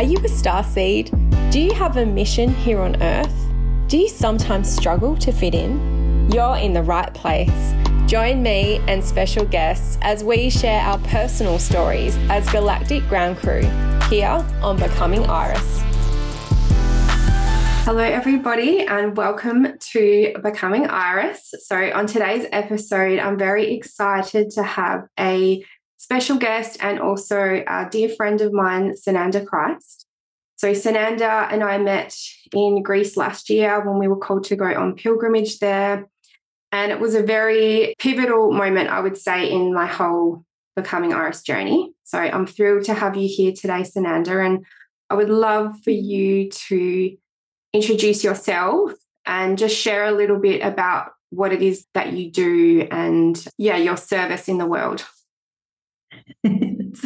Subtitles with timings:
[0.00, 1.10] Are you a star seed?
[1.50, 3.52] Do you have a mission here on Earth?
[3.86, 6.30] Do you sometimes struggle to fit in?
[6.32, 7.74] You're in the right place.
[8.06, 13.60] Join me and special guests as we share our personal stories as Galactic Ground Crew
[14.08, 15.82] here on Becoming Iris.
[17.84, 21.52] Hello, everybody, and welcome to Becoming Iris.
[21.66, 25.62] So, on today's episode, I'm very excited to have a
[26.10, 30.06] special guest and also a dear friend of mine, Sananda Kryst.
[30.56, 32.16] So, Sananda and I met
[32.52, 36.08] in Greece last year when we were called to go on pilgrimage there.
[36.72, 40.44] And it was a very pivotal moment, I would say, in my whole
[40.74, 41.92] Becoming Iris journey.
[42.02, 44.44] So I'm thrilled to have you here today, Sananda.
[44.44, 44.66] And
[45.10, 47.16] I would love for you to
[47.72, 48.92] introduce yourself
[49.26, 53.76] and just share a little bit about what it is that you do and, yeah,
[53.76, 55.06] your service in the world.
[56.44, 57.04] it's,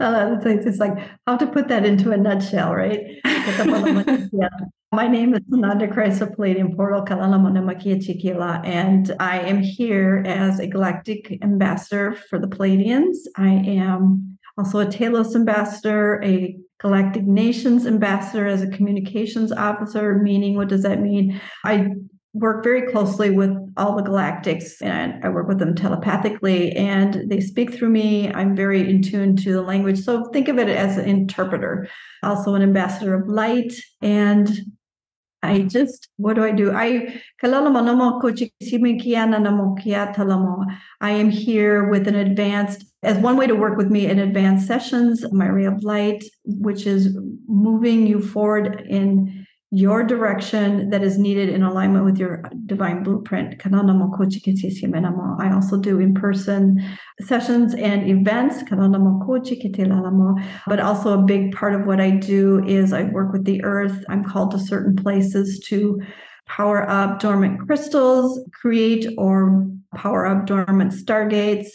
[0.00, 3.00] uh, it's like how to put that into a nutshell, right?
[4.90, 10.66] My name is Nanda Kryst Pleiadian Portal Kalalamanamakia Chikila, and I am here as a
[10.66, 13.16] galactic ambassador for the Pleiadians.
[13.36, 20.56] I am also a Telos ambassador, a Galactic Nations ambassador as a communications officer, meaning
[20.56, 21.40] what does that mean?
[21.64, 21.88] I
[22.34, 27.40] work very closely with all the galactics and I work with them telepathically and they
[27.40, 28.32] speak through me.
[28.32, 30.00] I'm very in tune to the language.
[30.00, 31.88] So think of it as an interpreter,
[32.22, 33.72] also an ambassador of light.
[34.02, 34.50] And
[35.42, 36.72] I just, what do I do?
[36.72, 37.22] I
[41.00, 44.66] I am here with an advanced, as one way to work with me in advanced
[44.66, 49.37] sessions, my ray of light, which is moving you forward in
[49.70, 53.60] your direction that is needed in alignment with your divine blueprint.
[53.64, 56.82] I also do in person
[57.20, 58.62] sessions and events,
[60.66, 64.04] but also a big part of what I do is I work with the earth.
[64.08, 66.00] I'm called to certain places to
[66.46, 71.68] power up dormant crystals, create or power up dormant stargates,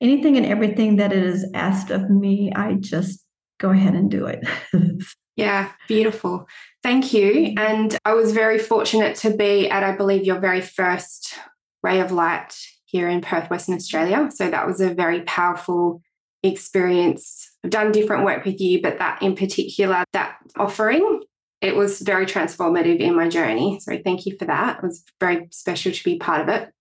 [0.00, 2.52] anything and everything that it is asked of me.
[2.54, 3.24] I just
[3.58, 4.46] go ahead and do it.
[5.36, 6.46] yeah, beautiful.
[6.82, 7.54] Thank you.
[7.58, 11.34] And I was very fortunate to be at, I believe, your very first
[11.82, 14.30] Ray of Light here in Perth, Western Australia.
[14.34, 16.00] So that was a very powerful
[16.42, 17.50] experience.
[17.62, 21.22] I've done different work with you, but that in particular, that offering,
[21.60, 23.78] it was very transformative in my journey.
[23.80, 24.78] So thank you for that.
[24.78, 26.72] It was very special to be part of it.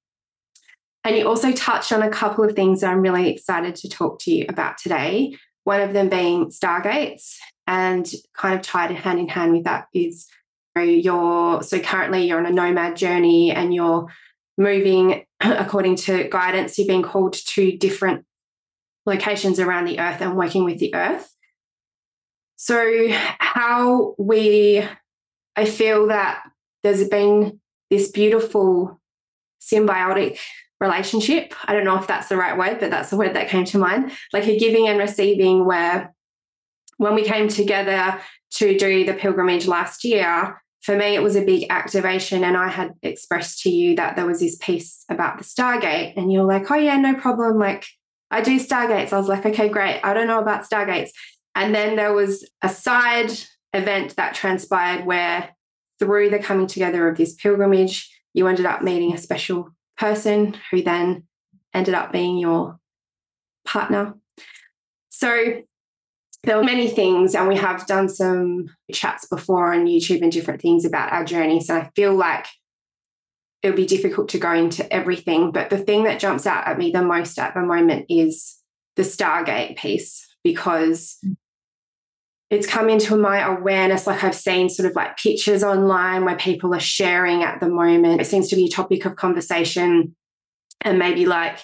[1.03, 4.19] And you also touched on a couple of things that I'm really excited to talk
[4.19, 5.35] to you about today.
[5.65, 7.35] One of them being Stargates
[7.69, 10.27] and kind of tied hand in hand with that is
[10.75, 14.07] you're so currently you're on a nomad journey and you're
[14.57, 16.79] moving according to guidance.
[16.79, 18.25] You've been called to different
[19.05, 21.31] locations around the earth and working with the earth.
[22.55, 24.83] So, how we,
[25.55, 26.41] I feel that
[26.81, 27.59] there's been
[27.91, 28.99] this beautiful
[29.61, 30.39] symbiotic
[30.79, 31.53] relationship.
[31.65, 33.77] I don't know if that's the right word, but that's the word that came to
[33.77, 36.13] mind like a giving and receiving where
[36.99, 38.21] when we came together
[38.55, 42.43] to do the pilgrimage last year, for me, it was a big activation.
[42.43, 46.13] And I had expressed to you that there was this piece about the Stargate.
[46.17, 47.57] And you're like, oh, yeah, no problem.
[47.57, 47.85] Like,
[48.31, 49.13] I do Stargates.
[49.13, 50.01] I was like, okay, great.
[50.03, 51.11] I don't know about Stargates.
[51.55, 53.31] And then there was a side
[53.73, 55.49] event that transpired where,
[55.99, 60.81] through the coming together of this pilgrimage, you ended up meeting a special person who
[60.81, 61.23] then
[61.73, 62.77] ended up being your
[63.65, 64.15] partner.
[65.09, 65.61] So
[66.43, 70.61] there were many things, and we have done some chats before on YouTube and different
[70.61, 71.59] things about our journey.
[71.59, 72.47] So I feel like
[73.61, 75.51] it would be difficult to go into everything.
[75.51, 78.57] But the thing that jumps out at me the most at the moment is
[78.95, 81.19] the Stargate piece, because
[82.49, 84.07] it's come into my awareness.
[84.07, 88.21] Like I've seen sort of like pictures online where people are sharing at the moment.
[88.21, 90.15] It seems to be a topic of conversation.
[90.81, 91.59] And maybe like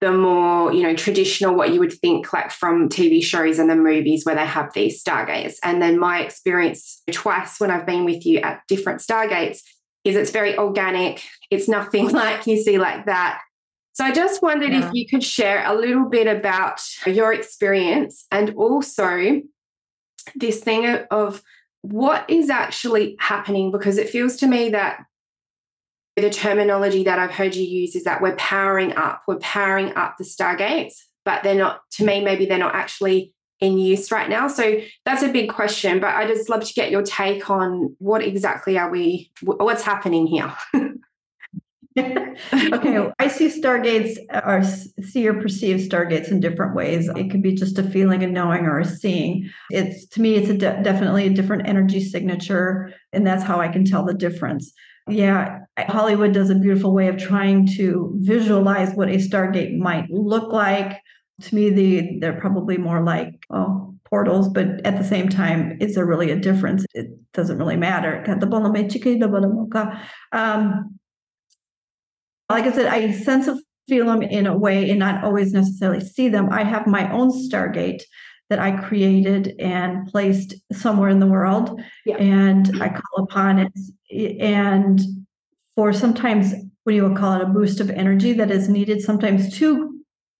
[0.00, 3.74] the more you know traditional what you would think like from tv shows and the
[3.74, 5.56] movies where they have these stargates.
[5.62, 9.60] And then my experience twice when i've been with you at different stargates
[10.04, 11.22] is it's very organic.
[11.50, 13.40] It's nothing like you see like that.
[13.92, 14.86] So i just wondered yeah.
[14.86, 19.42] if you could share a little bit about your experience and also
[20.36, 21.42] this thing of
[21.82, 25.04] what is actually happening because it feels to me that
[26.20, 30.16] the terminology that I've heard you use is that we're powering up, we're powering up
[30.18, 30.94] the stargates,
[31.24, 34.48] but they're not, to me, maybe they're not actually in use right now.
[34.48, 38.22] So that's a big question, but I just love to get your take on what
[38.22, 40.52] exactly are we, what's happening here?
[41.98, 44.62] okay, I see stargates or
[45.02, 47.08] see or perceive stargates in different ways.
[47.16, 49.50] It could be just a feeling, a knowing, or a seeing.
[49.70, 53.68] It's to me, it's a de- definitely a different energy signature, and that's how I
[53.68, 54.72] can tell the difference.
[55.08, 60.52] Yeah, Hollywood does a beautiful way of trying to visualize what a stargate might look
[60.52, 60.98] like.
[61.42, 65.94] To me, the they're probably more like oh portals, but at the same time, is
[65.94, 66.84] there really a difference?
[66.94, 68.24] It doesn't really matter.
[70.32, 70.98] Um,
[72.50, 76.04] like I said, I sense of feel them in a way and not always necessarily
[76.04, 76.48] see them.
[76.50, 78.02] I have my own Stargate
[78.50, 82.16] that I created and placed somewhere in the world, yeah.
[82.16, 84.40] and I call upon it.
[84.40, 85.00] And
[85.74, 86.52] for sometimes,
[86.84, 89.94] what do you call it, a boost of energy that is needed sometimes to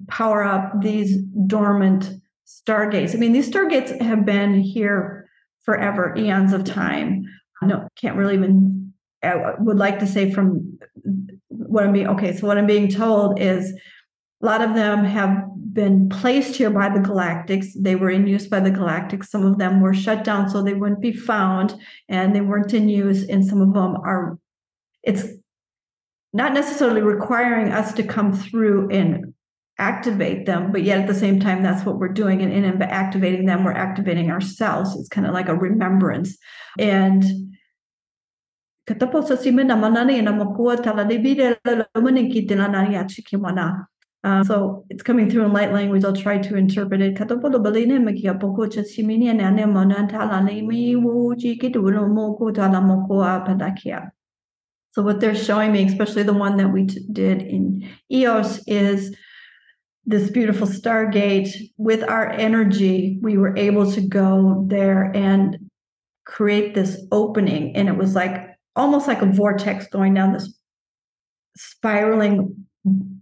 [0.07, 2.11] power up these dormant
[2.47, 3.15] stargates.
[3.15, 5.29] I mean, these stargates have been here
[5.65, 7.25] forever, eons of time.
[7.63, 8.93] No, can't really even.
[9.23, 10.79] I would like to say from
[11.49, 12.35] what I'm being okay.
[12.37, 13.75] So what I'm being told is
[14.41, 17.67] a lot of them have been placed here by the galactics.
[17.77, 19.27] They were in use by the galactics.
[19.27, 21.75] Some of them were shut down so they wouldn't be found,
[22.09, 23.29] and they weren't in use.
[23.29, 24.39] And some of them are.
[25.03, 25.27] It's
[26.33, 29.35] not necessarily requiring us to come through and
[29.79, 32.43] activate them, but yet at the same time, that's what we're doing.
[32.43, 34.97] And in activating them, we're activating ourselves.
[34.97, 36.37] It's kind of like a remembrance.
[36.79, 37.25] And
[44.25, 46.05] uh, so it's coming through in light language.
[46.05, 47.17] I'll try to interpret it.
[54.91, 59.15] So what they're showing me, especially the one that we t- did in EOS, is
[60.05, 65.59] this beautiful stargate with our energy we were able to go there and
[66.25, 70.59] create this opening and it was like almost like a vortex going down this
[71.59, 72.67] spiraling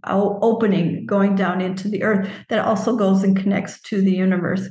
[0.09, 4.67] opening going down into the earth that also goes and connects to the universe.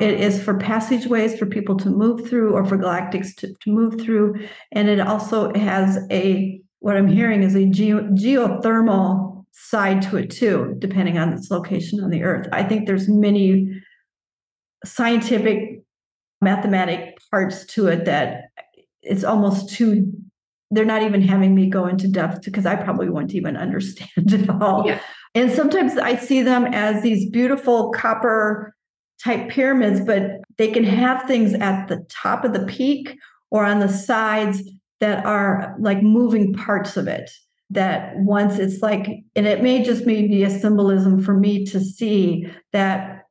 [0.00, 4.00] It is for passageways for people to move through or for galactics to, to move
[4.00, 4.34] through.
[4.72, 10.30] And it also has a what i'm hearing is a geo, geothermal side to it
[10.30, 12.46] too, depending on its location on the earth.
[12.52, 13.82] I think there's many
[14.84, 15.80] scientific
[16.40, 18.50] mathematic parts to it that
[19.02, 20.12] it's almost too
[20.70, 24.50] they're not even having me go into depth because I probably wouldn't even understand it
[24.50, 24.86] all.
[24.86, 25.00] Yeah.
[25.34, 28.74] And sometimes I see them as these beautiful copper
[29.22, 33.16] type pyramids, but they can have things at the top of the peak
[33.50, 34.62] or on the sides
[35.00, 37.30] that are like moving parts of it
[37.70, 42.48] that once it's like, and it may just maybe a symbolism for me to see
[42.72, 43.22] that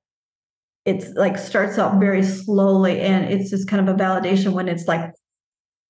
[0.85, 4.87] it's like starts out very slowly and it's just kind of a validation when it's
[4.87, 5.11] like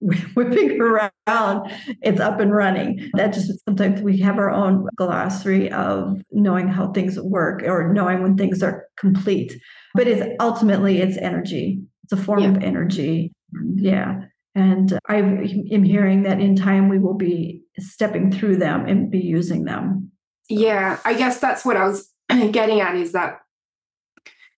[0.36, 1.72] whipping around,
[2.02, 3.10] it's up and running.
[3.14, 8.22] That just sometimes we have our own glossary of knowing how things work or knowing
[8.22, 9.54] when things are complete.
[9.94, 11.82] But it's ultimately it's energy.
[12.04, 12.50] It's a form yeah.
[12.50, 13.34] of energy.
[13.76, 14.22] Yeah.
[14.54, 19.20] And I am hearing that in time we will be stepping through them and be
[19.20, 20.12] using them.
[20.48, 22.10] Yeah, I guess that's what I was
[22.52, 23.40] getting at is that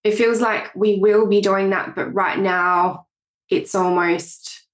[0.04, 3.08] it feels like we will be doing that, but right now
[3.50, 4.67] it's almost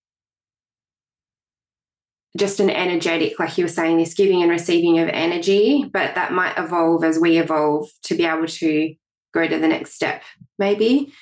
[2.37, 6.31] just an energetic, like you were saying, this giving and receiving of energy, but that
[6.31, 8.95] might evolve as we evolve to be able to
[9.33, 10.23] go to the next step,
[10.57, 11.13] maybe.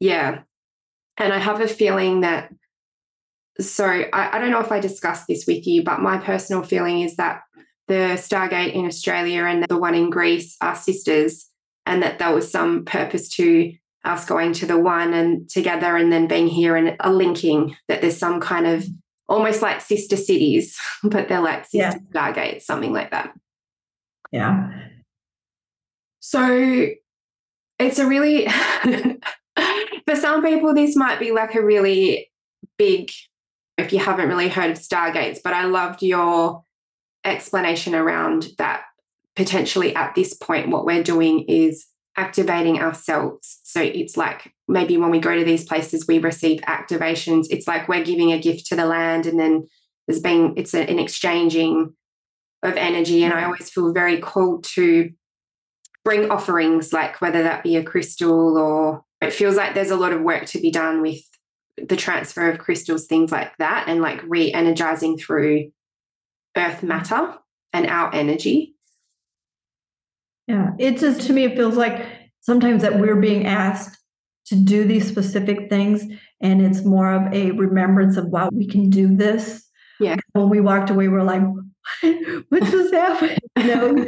[0.00, 0.40] Yeah.
[1.18, 2.50] And I have a feeling that
[3.60, 7.00] so I, I don't know if I discussed this with you, but my personal feeling
[7.00, 7.40] is that
[7.88, 11.48] the Stargate in Australia and the one in Greece are sisters,
[11.86, 13.72] and that there was some purpose to
[14.04, 18.00] us going to the one and together and then being here and a linking, that
[18.00, 18.86] there's some kind of
[19.28, 21.98] almost like sister cities, but they're like sister yeah.
[22.12, 23.32] Stargates, something like that.
[24.32, 24.70] Yeah.
[26.20, 26.88] So
[27.78, 28.48] it's a really,
[30.06, 32.30] for some people, this might be like a really
[32.78, 33.10] big
[33.78, 36.64] if you haven't really heard of Stargates, but I loved your
[37.24, 38.84] explanation around that
[39.34, 43.60] potentially at this point, what we're doing is activating ourselves.
[43.64, 47.46] So it's like maybe when we go to these places, we receive activations.
[47.50, 49.68] It's like we're giving a gift to the land and then
[50.06, 51.94] there's been, it's a, an exchanging
[52.62, 53.24] of energy.
[53.24, 55.10] And I always feel very called to
[56.04, 60.12] bring offerings, like whether that be a crystal or it feels like there's a lot
[60.12, 61.20] of work to be done with
[61.76, 65.70] the transfer of crystals, things like that, and like re energizing through
[66.56, 67.34] earth matter
[67.72, 68.74] and our energy.
[70.46, 72.06] Yeah, it just to me, it feels like
[72.40, 73.98] sometimes that we're being asked
[74.46, 76.04] to do these specific things,
[76.40, 79.64] and it's more of a remembrance of wow, we can do this.
[80.00, 80.16] Yeah.
[80.32, 81.42] When we walked away, we we're like,
[82.48, 83.38] what just happened?
[83.58, 84.06] You know?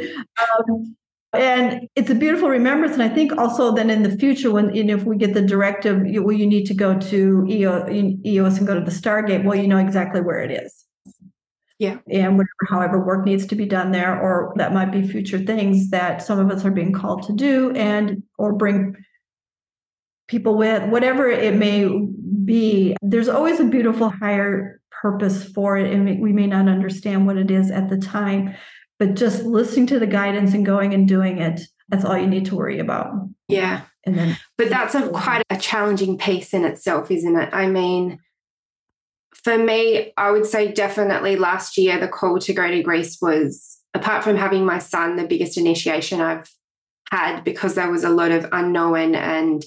[0.59, 0.95] um,
[1.33, 2.93] and it's a beautiful remembrance.
[2.93, 5.41] And I think also then in the future, when you know, if we get the
[5.41, 9.57] directive, you, well, you need to go to EOS and go to the Stargate, well,
[9.57, 10.85] you know exactly where it is.
[11.77, 11.97] Yeah.
[12.09, 15.89] And whatever, however, work needs to be done there, or that might be future things
[15.91, 18.95] that some of us are being called to do and or bring
[20.29, 21.89] people with, whatever it may
[22.45, 22.95] be.
[23.01, 25.91] There's always a beautiful higher purpose for it.
[25.91, 28.55] And we may not understand what it is at the time,
[28.99, 32.45] but just listening to the guidance and going and doing it, that's all you need
[32.45, 33.11] to worry about.
[33.47, 33.81] Yeah.
[34.05, 37.49] And then but that's a quite a challenging piece in itself, isn't it?
[37.51, 38.19] I mean,
[39.43, 43.79] for me, I would say definitely last year, the call to go to Greece was,
[43.93, 46.49] apart from having my son, the biggest initiation I've
[47.11, 49.15] had because there was a lot of unknown.
[49.15, 49.63] And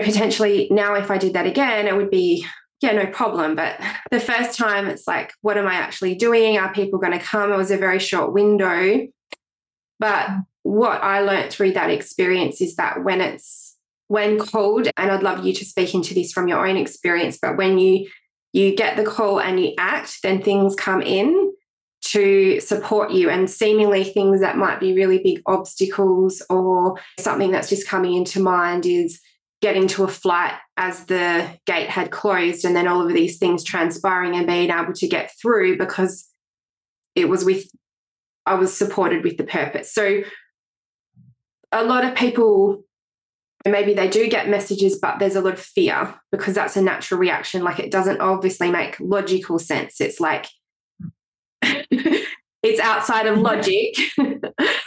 [0.00, 2.46] potentially now, if I did that again, it would be,
[2.80, 3.56] yeah, no problem.
[3.56, 3.80] But
[4.10, 6.58] the first time, it's like, what am I actually doing?
[6.58, 7.52] Are people going to come?
[7.52, 9.06] It was a very short window.
[9.98, 10.30] But
[10.62, 13.76] what I learned through that experience is that when it's
[14.08, 17.56] when called, and I'd love you to speak into this from your own experience, but
[17.56, 18.08] when you
[18.52, 21.52] you get the call and you act, then things come in
[22.02, 27.68] to support you and seemingly things that might be really big obstacles or something that's
[27.68, 29.20] just coming into mind is
[29.60, 33.62] getting to a flight as the gate had closed and then all of these things
[33.62, 36.28] transpiring and being able to get through because
[37.14, 37.66] it was with
[38.46, 39.92] I was supported with the purpose.
[39.92, 40.22] So
[41.72, 42.84] a lot of people
[43.66, 47.20] maybe they do get messages, but there's a lot of fear because that's a natural
[47.20, 47.62] reaction.
[47.62, 50.00] Like it doesn't obviously make logical sense.
[50.00, 50.46] It's like
[51.62, 53.44] it's outside of mm-hmm.
[53.44, 53.94] logic.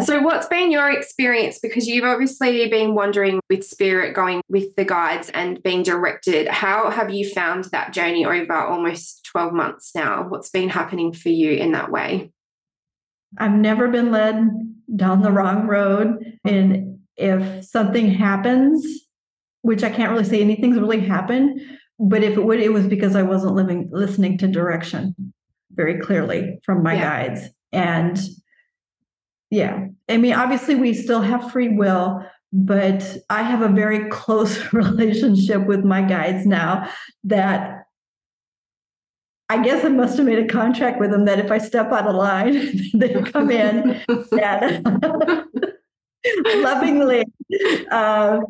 [0.00, 1.58] So, what's been your experience?
[1.58, 6.48] Because you've obviously been wandering with spirit, going with the guides and being directed.
[6.48, 10.26] How have you found that journey over almost 12 months now?
[10.28, 12.32] What's been happening for you in that way?
[13.38, 14.48] I've never been led
[14.94, 16.38] down the wrong road.
[16.44, 18.86] And if something happens,
[19.62, 21.60] which I can't really say anything's really happened,
[21.98, 25.14] but if it would, it was because I wasn't living listening to direction
[25.70, 27.28] very clearly from my yeah.
[27.28, 27.48] guides.
[27.72, 28.18] And
[29.52, 34.72] yeah, I mean, obviously we still have free will, but I have a very close
[34.72, 36.88] relationship with my guides now
[37.24, 37.84] that
[39.50, 42.06] I guess I must have made a contract with them that if I step out
[42.06, 44.00] of line, they come in
[44.32, 45.12] and
[46.62, 47.24] lovingly
[47.90, 48.40] uh,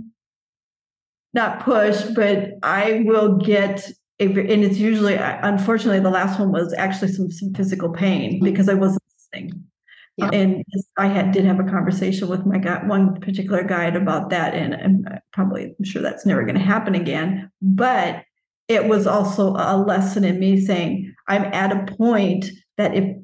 [1.35, 3.91] not push, but I will get
[4.21, 8.69] a, and it's usually, unfortunately, the last one was actually some, some physical pain because
[8.69, 9.03] I wasn't
[9.35, 9.65] listening.
[10.33, 10.65] And
[10.99, 14.75] I had did have a conversation with my guy, one particular guide about that, and,
[14.75, 17.51] and probably I'm sure that's never going to happen again.
[17.61, 18.23] But
[18.69, 22.47] it was also a lesson in me saying I'm at a point
[22.79, 23.17] that if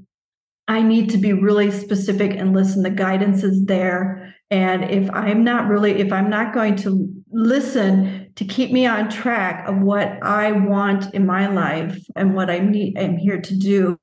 [0.67, 5.45] I need to be really specific and listen, the guidance is there, and if I'm
[5.45, 10.19] not really, if I'm not going to listen to keep me on track of what
[10.23, 13.99] I want in my life and what I need, I'm here to do,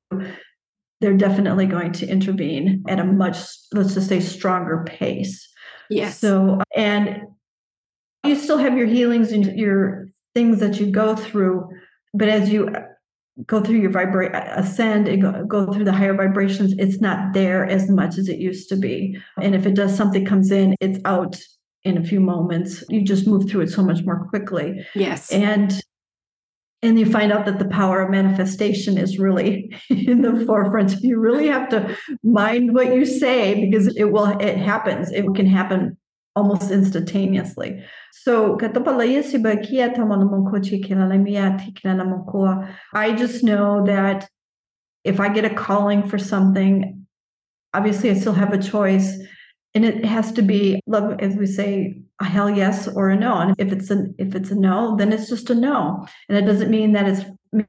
[1.01, 3.37] they're definitely going to intervene at a much,
[3.73, 5.47] let's just say, stronger pace.
[5.89, 6.19] Yes.
[6.19, 7.23] So, and
[8.25, 11.69] you still have your healings and your things that you go through,
[12.13, 12.69] but as you
[13.45, 17.65] go through your vibrate ascend and go, go through the higher vibrations it's not there
[17.65, 20.99] as much as it used to be and if it does something comes in it's
[21.03, 21.37] out
[21.83, 25.81] in a few moments you just move through it so much more quickly yes and
[26.85, 30.91] and you find out that the power of manifestation is really in the forefront.
[30.91, 35.11] So you really have to mind what you say because it will it happens.
[35.11, 35.97] It can happen
[36.35, 37.81] almost instantaneously.
[38.11, 38.55] So
[42.93, 44.29] I just know that
[45.03, 47.05] if I get a calling for something,
[47.73, 49.17] obviously I still have a choice.
[49.75, 53.37] And it has to be love, as we say, a hell yes or a no.
[53.37, 56.07] And if it's a if it's a no, then it's just a no.
[56.29, 57.25] And it doesn't mean that it's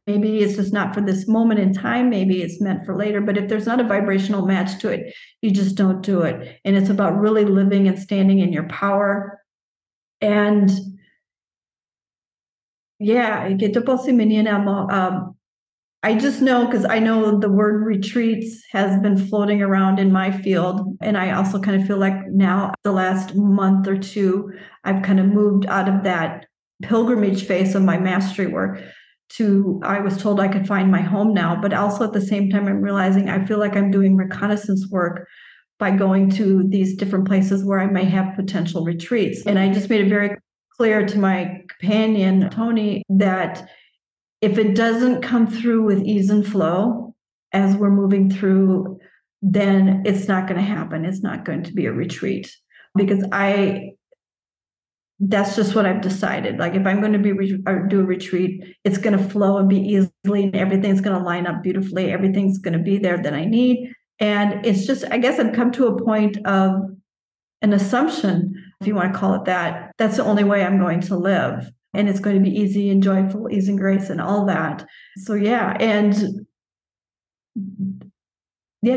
[0.07, 3.39] maybe it's just not for this moment in time maybe it's meant for later but
[3.39, 6.89] if there's not a vibrational match to it you just don't do it and it's
[6.89, 9.39] about really living and standing in your power
[10.21, 10.73] and
[12.99, 15.36] yeah, get to um,
[16.03, 20.31] I just know because I know the word retreats has been floating around in my
[20.31, 20.97] field.
[21.00, 24.53] And I also kind of feel like now, the last month or two,
[24.85, 26.47] I've kind of moved out of that
[26.83, 28.81] pilgrimage phase of my mastery work
[29.29, 31.61] to I was told I could find my home now.
[31.61, 35.26] But also at the same time, I'm realizing I feel like I'm doing reconnaissance work
[35.79, 39.45] by going to these different places where I may have potential retreats.
[39.45, 40.37] And I just made it very
[40.76, 43.69] clear to my companion, Tony, that
[44.40, 47.14] if it doesn't come through with ease and flow
[47.52, 48.99] as we're moving through,
[49.43, 51.05] then it's not going to happen.
[51.05, 52.55] It's not going to be a retreat
[52.95, 53.93] because I
[55.19, 56.59] that's just what I've decided.
[56.59, 57.33] Like if I'm going to be
[57.88, 61.47] do a retreat, it's going to flow and be easily, and everything's going to line
[61.47, 62.12] up beautifully.
[62.12, 65.73] Everything's going to be there that I need, and it's just I guess I've come
[65.73, 66.83] to a point of
[67.62, 69.93] an assumption, if you want to call it that.
[69.97, 73.03] That's the only way I'm going to live, and it's going to be easy and
[73.03, 74.87] joyful, ease and grace, and all that.
[75.19, 76.47] So yeah, and
[78.83, 78.97] yeah,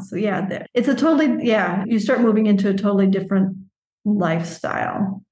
[0.00, 1.84] So yeah, it's a totally yeah.
[1.86, 3.56] You start moving into a totally different
[4.04, 5.22] lifestyle.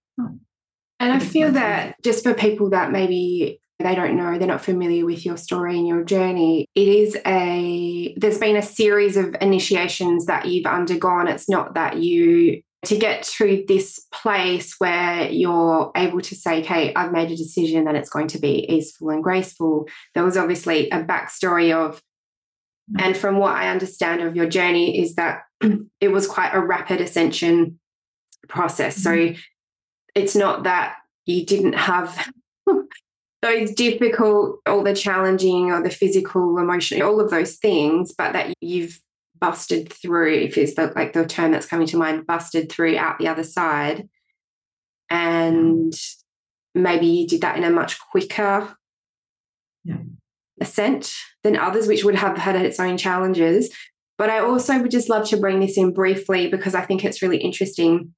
[0.98, 5.04] And I feel that just for people that maybe they don't know, they're not familiar
[5.04, 10.26] with your story and your journey, it is a, there's been a series of initiations
[10.26, 11.28] that you've undergone.
[11.28, 16.94] It's not that you to get to this place where you're able to say, okay,
[16.94, 20.88] I've made a decision that it's going to be easeful and graceful, there was obviously
[20.90, 22.00] a backstory of,
[22.98, 25.42] and from what I understand of your journey, is that
[26.00, 27.78] it was quite a rapid ascension
[28.48, 29.04] process.
[29.04, 29.34] Mm-hmm.
[29.34, 29.40] So
[30.14, 32.30] it's not that you didn't have
[33.42, 38.54] those difficult, all the challenging or the physical, emotional, all of those things, but that
[38.60, 39.00] you've
[39.40, 43.18] busted through, if it's the, like the term that's coming to mind, busted through out
[43.18, 44.08] the other side.
[45.10, 45.94] And
[46.74, 48.76] maybe you did that in a much quicker
[49.84, 49.98] yeah.
[50.60, 51.12] ascent
[51.42, 53.74] than others, which would have had its own challenges.
[54.18, 57.22] But I also would just love to bring this in briefly because I think it's
[57.22, 58.14] really interesting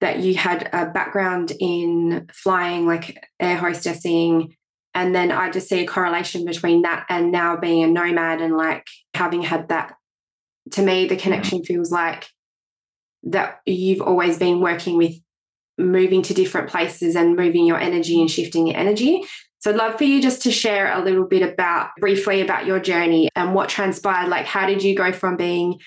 [0.00, 4.54] that you had a background in flying, like air hostessing.
[4.94, 8.56] And then I just see a correlation between that and now being a nomad and
[8.56, 9.94] like having had that
[10.72, 12.28] to me, the connection feels like
[13.24, 15.14] that you've always been working with
[15.78, 19.22] moving to different places and moving your energy and shifting your energy.
[19.58, 22.78] So I'd love for you just to share a little bit about briefly about your
[22.78, 24.28] journey and what transpired.
[24.28, 25.78] Like, how did you go from being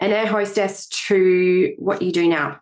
[0.00, 2.60] an air hostess to what you do now?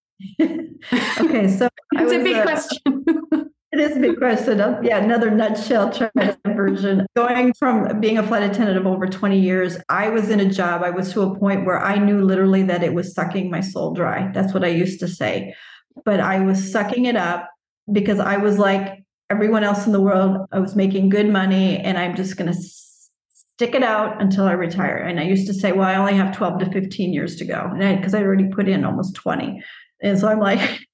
[0.40, 3.49] okay, so it's a big uh, question.
[3.72, 4.58] It is a big question.
[4.82, 5.92] Yeah, another nutshell
[6.46, 7.06] version.
[7.14, 10.82] Going from being a flight attendant of over 20 years, I was in a job,
[10.82, 13.94] I was to a point where I knew literally that it was sucking my soul
[13.94, 14.30] dry.
[14.34, 15.54] That's what I used to say.
[16.04, 17.48] But I was sucking it up
[17.92, 20.48] because I was like everyone else in the world.
[20.50, 24.52] I was making good money and I'm just going to stick it out until I
[24.52, 24.96] retire.
[24.96, 27.70] And I used to say, well, I only have 12 to 15 years to go.
[27.78, 29.62] And because I, I already put in almost 20.
[30.02, 30.80] And so I'm like,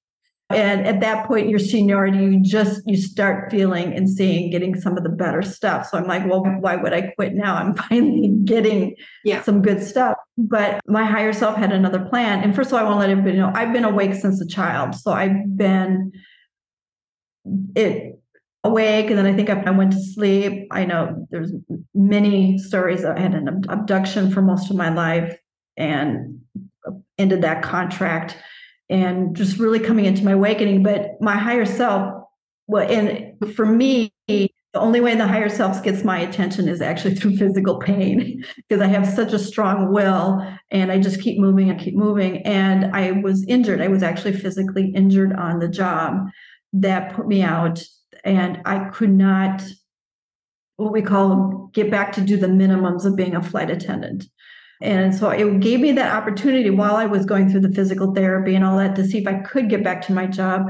[0.49, 4.97] and at that point your seniority you just you start feeling and seeing getting some
[4.97, 5.87] of the better stuff.
[5.87, 7.55] So i'm like well why would i quit now?
[7.55, 9.41] I'm finally getting yeah.
[9.41, 10.17] some good stuff.
[10.37, 12.43] But my higher self had another plan.
[12.43, 14.47] And first of all i want to let everybody know i've been awake since a
[14.47, 14.95] child.
[14.95, 16.11] So i've been
[17.75, 18.19] it
[18.63, 20.67] awake and then i think i went to sleep.
[20.71, 21.51] I know there's
[21.93, 23.03] many stories.
[23.03, 25.37] I had an abduction for most of my life
[25.75, 26.41] and
[27.17, 28.37] ended that contract
[28.89, 30.83] and just really coming into my awakening.
[30.83, 32.23] But my higher self,
[32.67, 37.15] well, and for me, the only way the higher self gets my attention is actually
[37.17, 41.69] through physical pain because I have such a strong will and I just keep moving
[41.69, 42.45] and keep moving.
[42.45, 43.81] And I was injured.
[43.81, 46.27] I was actually physically injured on the job
[46.73, 47.81] that put me out,
[48.23, 49.63] and I could not,
[50.75, 54.25] what we call, get back to do the minimums of being a flight attendant.
[54.81, 58.55] And so it gave me that opportunity while I was going through the physical therapy
[58.55, 60.67] and all that to see if I could get back to my job.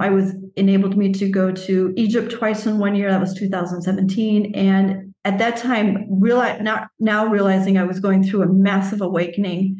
[0.00, 3.10] I was enabled me to go to Egypt twice in one year.
[3.10, 4.54] That was 2017.
[4.54, 9.78] And at that time, realize, now, now realizing I was going through a massive awakening,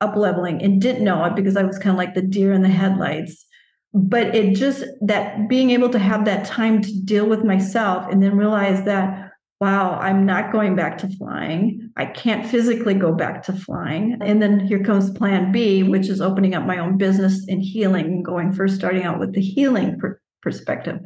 [0.00, 2.62] up leveling, and didn't know it because I was kind of like the deer in
[2.62, 3.44] the headlights.
[3.92, 8.22] But it just that being able to have that time to deal with myself and
[8.22, 9.25] then realize that
[9.60, 11.90] wow, I'm not going back to flying.
[11.96, 14.18] I can't physically go back to flying.
[14.20, 18.06] And then here comes plan B, which is opening up my own business in healing,
[18.06, 21.00] and going first starting out with the healing per- perspective.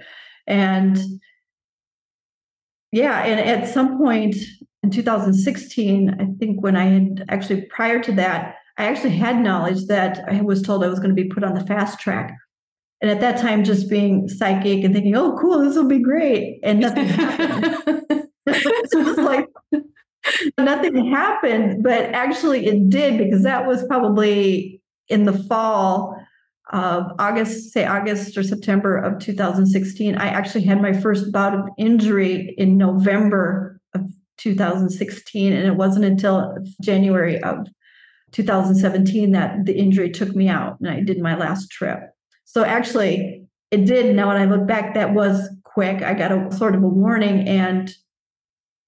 [0.48, 0.98] And
[2.90, 4.34] yeah, and at some point
[4.82, 9.86] in 2016, I think when I had actually prior to that, I actually had knowledge
[9.86, 12.36] that I was told I was going to be put on the fast track.
[13.00, 16.60] And at that time, just being psychic and thinking, oh, cool, this will be great.
[16.64, 18.26] And nothing happened.
[20.58, 26.16] nothing happened, but actually it did because that was probably in the fall
[26.72, 30.16] of August, say August or September of 2016.
[30.16, 34.02] I actually had my first bout of injury in November of
[34.36, 37.66] 2016, and it wasn't until January of
[38.32, 41.98] 2017 that the injury took me out and I did my last trip.
[42.44, 44.14] So actually, it did.
[44.14, 46.02] Now, when I look back, that was quick.
[46.02, 47.48] I got a sort of a warning.
[47.48, 47.94] And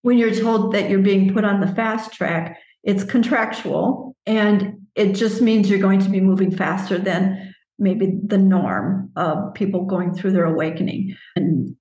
[0.03, 5.15] when you're told that you're being put on the fast track, it's contractual and it
[5.15, 10.15] just means you're going to be moving faster than maybe the norm of people going
[10.15, 11.17] through their awakening.
[11.35, 11.75] And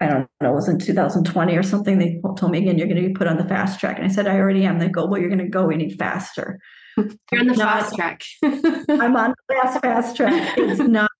[0.00, 1.98] I don't know, it was in 2020 or something.
[1.98, 3.98] They told me again, you're going to be put on the fast track.
[3.98, 4.78] And I said, I already am.
[4.78, 6.58] They go, well, you're going to go any faster.
[6.96, 8.22] You're on the not, fast track.
[8.42, 10.58] I'm on the fast, fast track.
[10.58, 11.10] It's not.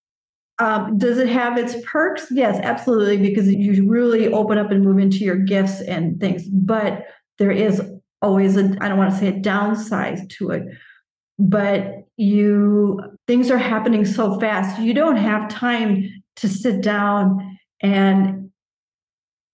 [0.61, 2.27] Um, does it have its perks?
[2.31, 6.47] Yes, absolutely, because you really open up and move into your gifts and things.
[6.47, 7.07] But
[7.39, 7.81] there is
[8.21, 10.65] always a, I don't want to say a downside to it,
[11.39, 14.79] but you, things are happening so fast.
[14.79, 18.51] You don't have time to sit down and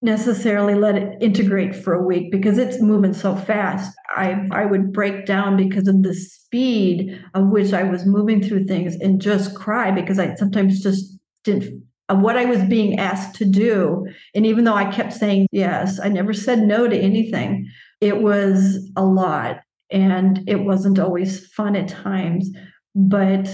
[0.07, 3.95] necessarily let it integrate for a week because it's moving so fast.
[4.09, 8.65] I I would break down because of the speed of which I was moving through
[8.65, 13.45] things and just cry because I sometimes just didn't what I was being asked to
[13.45, 14.07] do.
[14.35, 17.69] And even though I kept saying yes, I never said no to anything.
[18.01, 19.59] It was a lot
[19.91, 22.49] and it wasn't always fun at times,
[22.95, 23.49] but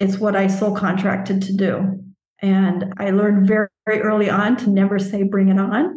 [0.00, 2.02] it's what I soul contracted to do.
[2.40, 5.96] And I learned very, very early on to never say, bring it on.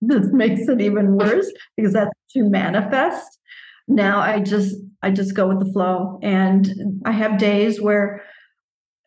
[0.00, 3.38] this makes it even worse because that's to manifest.
[3.86, 6.18] Now I just, I just go with the flow.
[6.22, 6.68] And
[7.04, 8.24] I have days where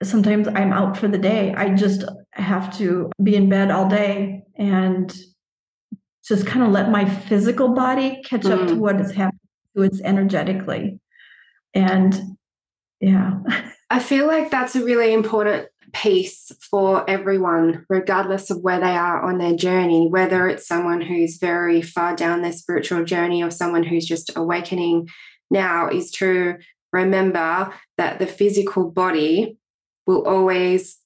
[0.01, 1.53] sometimes I'm out for the day.
[1.55, 5.13] I just have to be in bed all day and
[6.25, 8.51] just kind of let my physical body catch mm.
[8.51, 8.79] up to mm.
[8.79, 9.39] what is happening
[9.75, 10.99] to it energetically.
[11.73, 12.37] And
[13.01, 13.39] yeah.
[13.89, 19.21] I feel like that's a really important piece for everyone, regardless of where they are
[19.21, 23.83] on their journey, whether it's someone who's very far down their spiritual journey or someone
[23.83, 25.07] who's just awakening
[25.49, 26.55] now, is to
[26.91, 29.57] remember that the physical body
[30.05, 30.97] will always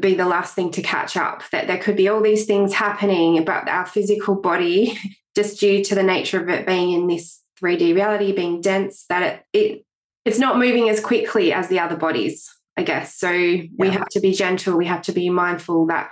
[0.00, 3.44] be the last thing to catch up, that there could be all these things happening,
[3.44, 4.98] but our physical body,
[5.36, 9.22] just due to the nature of it being in this 3D reality, being dense, that
[9.22, 9.84] it, it
[10.24, 12.50] it's not moving as quickly as the other bodies.
[12.76, 13.16] I guess.
[13.16, 13.64] So yeah.
[13.78, 14.76] we have to be gentle.
[14.76, 16.10] We have to be mindful that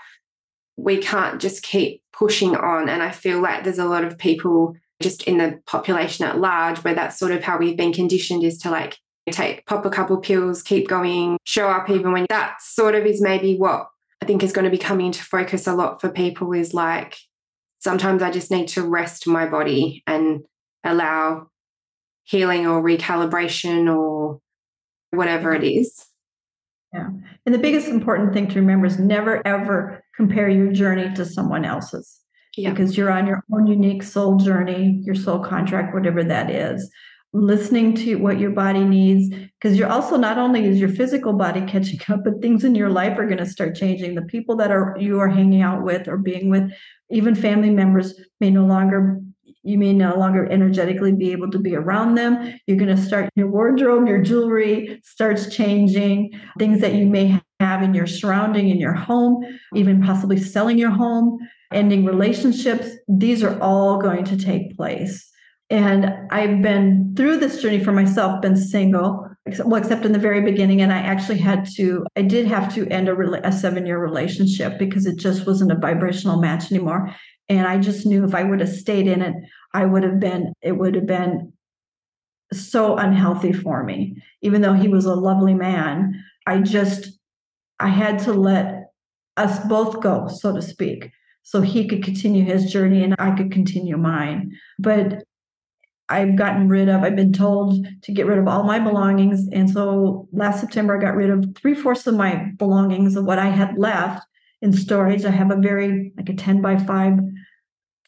[0.76, 2.88] we can't just keep pushing on.
[2.88, 6.78] And I feel like there's a lot of people just in the population at large
[6.84, 8.98] where that's sort of how we've been conditioned is to like
[9.30, 13.20] take pop a couple pills, keep going, show up even when that sort of is
[13.20, 13.88] maybe what
[14.22, 17.16] I think is going to be coming into focus a lot for people is like
[17.80, 20.42] sometimes I just need to rest my body and
[20.84, 21.48] allow
[22.24, 24.38] healing or recalibration or
[25.10, 26.06] whatever it is
[26.92, 27.08] yeah.
[27.46, 31.64] And the biggest important thing to remember is never ever compare your journey to someone
[31.64, 32.20] else's.
[32.56, 32.70] Yeah.
[32.70, 36.90] Because you're on your own unique soul journey, your soul contract, whatever that is.
[37.32, 41.62] Listening to what your body needs, because you're also not only is your physical body
[41.62, 44.14] catching up, but things in your life are going to start changing.
[44.14, 46.70] The people that are you are hanging out with or being with,
[47.10, 49.18] even family members may no longer
[49.62, 52.54] you may no longer energetically be able to be around them.
[52.66, 57.82] You're going to start your wardrobe, your jewelry starts changing, things that you may have
[57.82, 59.44] in your surrounding, in your home,
[59.74, 61.38] even possibly selling your home,
[61.72, 62.88] ending relationships.
[63.08, 65.28] These are all going to take place.
[65.70, 69.26] And I've been through this journey for myself, been single,
[69.64, 70.82] well, except in the very beginning.
[70.82, 74.78] And I actually had to, I did have to end a, a seven year relationship
[74.78, 77.14] because it just wasn't a vibrational match anymore.
[77.58, 79.34] And I just knew if I would have stayed in it,
[79.74, 81.52] I would have been, it would have been
[82.52, 84.16] so unhealthy for me.
[84.42, 87.18] Even though he was a lovely man, I just,
[87.80, 88.92] I had to let
[89.36, 91.10] us both go, so to speak,
[91.42, 94.52] so he could continue his journey and I could continue mine.
[94.78, 95.24] But
[96.08, 99.48] I've gotten rid of, I've been told to get rid of all my belongings.
[99.52, 103.38] And so last September, I got rid of three fourths of my belongings of what
[103.38, 104.22] I had left
[104.60, 105.24] in storage.
[105.24, 107.18] I have a very, like a 10 by 5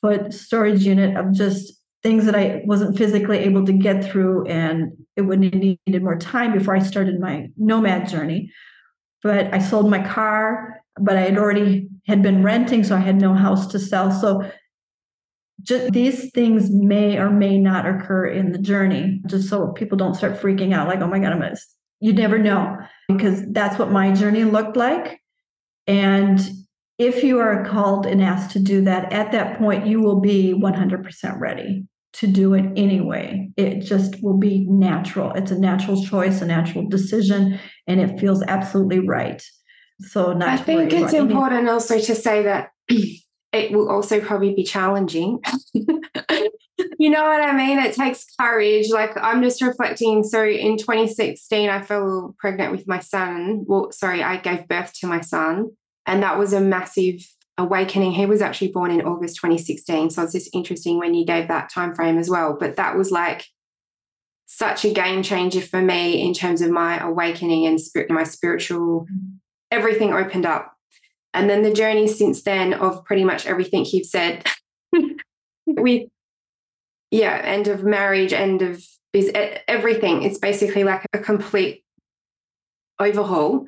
[0.05, 4.93] foot storage unit of just things that I wasn't physically able to get through, and
[5.17, 8.53] it would have needed more time before I started my nomad journey.
[9.23, 13.19] But I sold my car, but I had already had been renting, so I had
[13.19, 14.13] no house to sell.
[14.13, 14.43] So
[15.63, 20.15] just these things may or may not occur in the journey, just so people don't
[20.15, 21.57] start freaking out, like, oh my God, I'm gonna
[22.01, 22.77] you never know,
[23.09, 25.23] because that's what my journey looked like.
[25.87, 26.39] And
[26.99, 30.55] if you are called and asked to do that, at that point, you will be
[30.55, 33.51] 100% ready to do it anyway.
[33.57, 35.33] It just will be natural.
[35.33, 39.43] It's a natural choice, a natural decision, and it feels absolutely right.
[40.01, 41.73] So, not I think it's important anything.
[41.73, 42.71] also to say that
[43.53, 45.41] it will also probably be challenging.
[45.75, 47.79] you know what I mean?
[47.79, 48.91] It takes courage.
[48.91, 50.23] Like I'm just reflecting.
[50.25, 53.65] So in 2016, I fell pregnant with my son.
[53.67, 55.71] Well, sorry, I gave birth to my son.
[56.07, 58.13] And that was a massive awakening.
[58.13, 60.11] He was actually born in August 2016.
[60.11, 62.57] So it's just interesting when you gave that time frame as well.
[62.59, 63.47] But that was like
[64.47, 69.07] such a game changer for me in terms of my awakening and spirit, my spiritual
[69.71, 70.73] everything opened up.
[71.33, 74.47] And then the journey since then of pretty much everything you've said
[75.67, 76.09] with
[77.11, 79.31] yeah, end of marriage, end of is
[79.69, 80.23] everything.
[80.23, 81.85] It's basically like a complete
[82.99, 83.67] overhaul.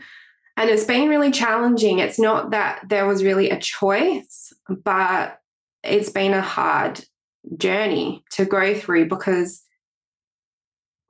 [0.57, 1.99] And it's been really challenging.
[1.99, 5.39] It's not that there was really a choice, but
[5.83, 7.05] it's been a hard
[7.57, 9.63] journey to go through because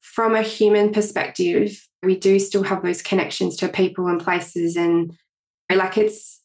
[0.00, 4.76] from a human perspective, we do still have those connections to people and places.
[4.76, 5.16] And
[5.72, 6.40] like it's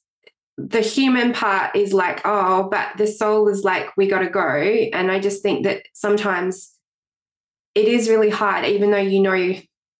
[0.57, 4.41] the human part is like, oh, but the soul is like, we got to go.
[4.43, 6.75] And I just think that sometimes
[7.73, 9.55] it is really hard, even though you know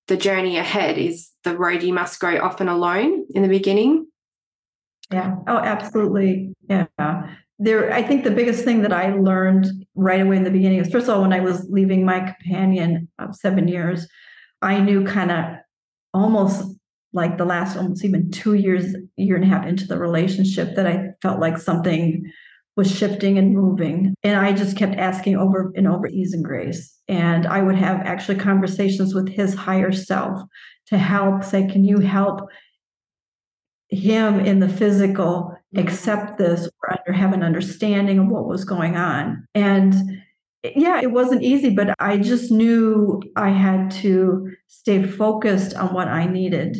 [0.08, 4.08] the journey ahead is the road you must go often alone in the beginning.
[5.12, 5.36] Yeah.
[5.47, 6.54] Oh, absolutely.
[6.69, 6.86] Yeah.
[7.60, 10.89] There, I think the biggest thing that I learned right away in the beginning is
[10.89, 14.08] first of all, when I was leaving my companion of seven years,
[14.62, 15.45] I knew kind of
[16.13, 16.63] almost
[17.13, 20.88] like the last almost even two years, year and a half into the relationship that
[20.88, 22.23] I felt like something
[22.77, 24.15] was shifting and moving.
[24.23, 26.97] And I just kept asking over and over ease and grace.
[27.08, 30.41] And I would have actually conversations with his higher self
[30.91, 32.47] to help say, can you help
[33.89, 35.80] him in the physical mm-hmm.
[35.80, 39.45] accept this or under, have an understanding of what was going on?
[39.56, 39.95] And
[40.75, 46.08] yeah, it wasn't easy, but I just knew I had to stay focused on what
[46.08, 46.77] I needed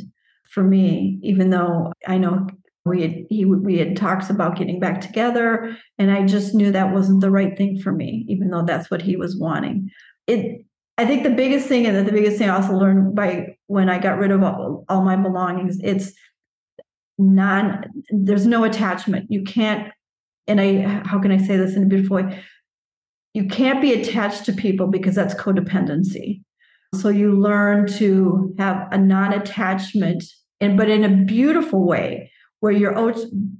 [0.52, 2.48] for me, even though I know
[2.86, 6.94] we had he we had talks about getting back together, and I just knew that
[6.94, 9.90] wasn't the right thing for me, even though that's what he was wanting.
[10.28, 10.66] It
[10.98, 14.00] I think the biggest thing, and the biggest thing I also learned by when I
[14.00, 16.12] got rid of all, all my belongings, it's
[17.18, 17.86] non.
[18.10, 19.32] There's no attachment.
[19.32, 19.94] You can't.
[20.46, 22.44] And I, how can I say this in a beautiful way?
[23.34, 26.42] You can't be attached to people because that's codependency.
[26.96, 30.26] So you learn to have a non-attachment
[30.60, 32.31] and but in a beautiful way
[32.62, 33.14] where you're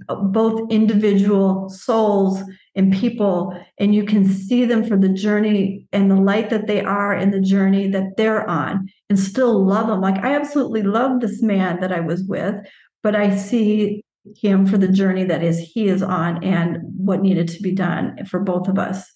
[0.08, 2.42] both individual souls
[2.76, 6.82] and people and you can see them for the journey and the light that they
[6.82, 11.20] are in the journey that they're on and still love them like i absolutely love
[11.20, 12.56] this man that i was with
[13.04, 14.02] but i see
[14.36, 18.24] him for the journey that is he is on and what needed to be done
[18.26, 19.10] for both of us.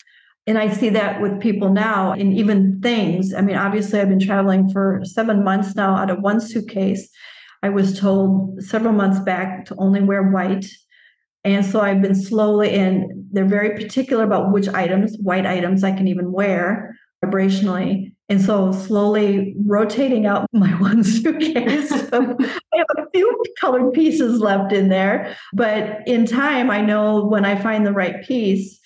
[0.48, 3.34] And i see that with people now and even things.
[3.34, 7.10] I mean obviously i've been traveling for seven months now out of one suitcase
[7.64, 10.66] I was told several months back to only wear white.
[11.44, 15.92] And so I've been slowly, and they're very particular about which items, white items, I
[15.92, 18.14] can even wear vibrationally.
[18.28, 21.92] And so slowly rotating out my one suitcase.
[21.92, 25.36] I have a few colored pieces left in there.
[25.54, 28.80] But in time, I know when I find the right piece,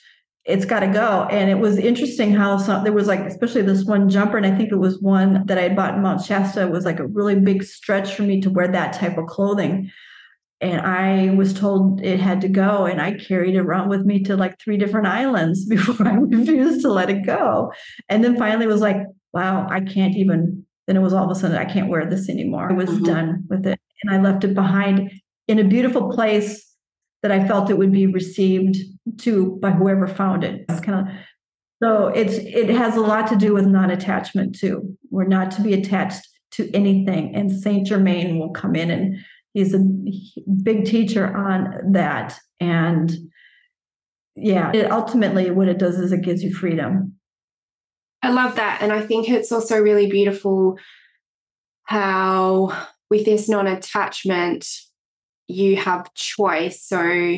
[0.45, 1.27] it's got to go.
[1.29, 4.55] And it was interesting how some, there was like, especially this one jumper, and I
[4.55, 7.39] think it was one that I had bought in Mount Shasta, was like a really
[7.39, 9.91] big stretch for me to wear that type of clothing.
[10.61, 14.23] And I was told it had to go, and I carried it around with me
[14.23, 17.71] to like three different islands before I refused to let it go.
[18.07, 18.97] And then finally was like,
[19.33, 20.65] wow, I can't even.
[20.87, 22.71] Then it was all of a sudden, I can't wear this anymore.
[22.71, 23.03] I was mm-hmm.
[23.03, 23.79] done with it.
[24.01, 25.11] And I left it behind
[25.47, 26.68] in a beautiful place
[27.21, 28.77] that I felt it would be received
[29.19, 30.65] to by whoever found it.
[30.69, 31.15] It's kind of
[31.81, 34.97] so it's it has a lot to do with non-attachment too.
[35.09, 37.35] We're not to be attached to anything.
[37.35, 39.17] And Saint Germain will come in and
[39.53, 39.79] he's a
[40.63, 42.37] big teacher on that.
[42.59, 43.11] And
[44.35, 47.15] yeah, it ultimately what it does is it gives you freedom.
[48.21, 48.79] I love that.
[48.81, 50.77] And I think it's also really beautiful
[51.83, 54.67] how with this non-attachment
[55.49, 56.81] you have choice.
[56.83, 57.37] So,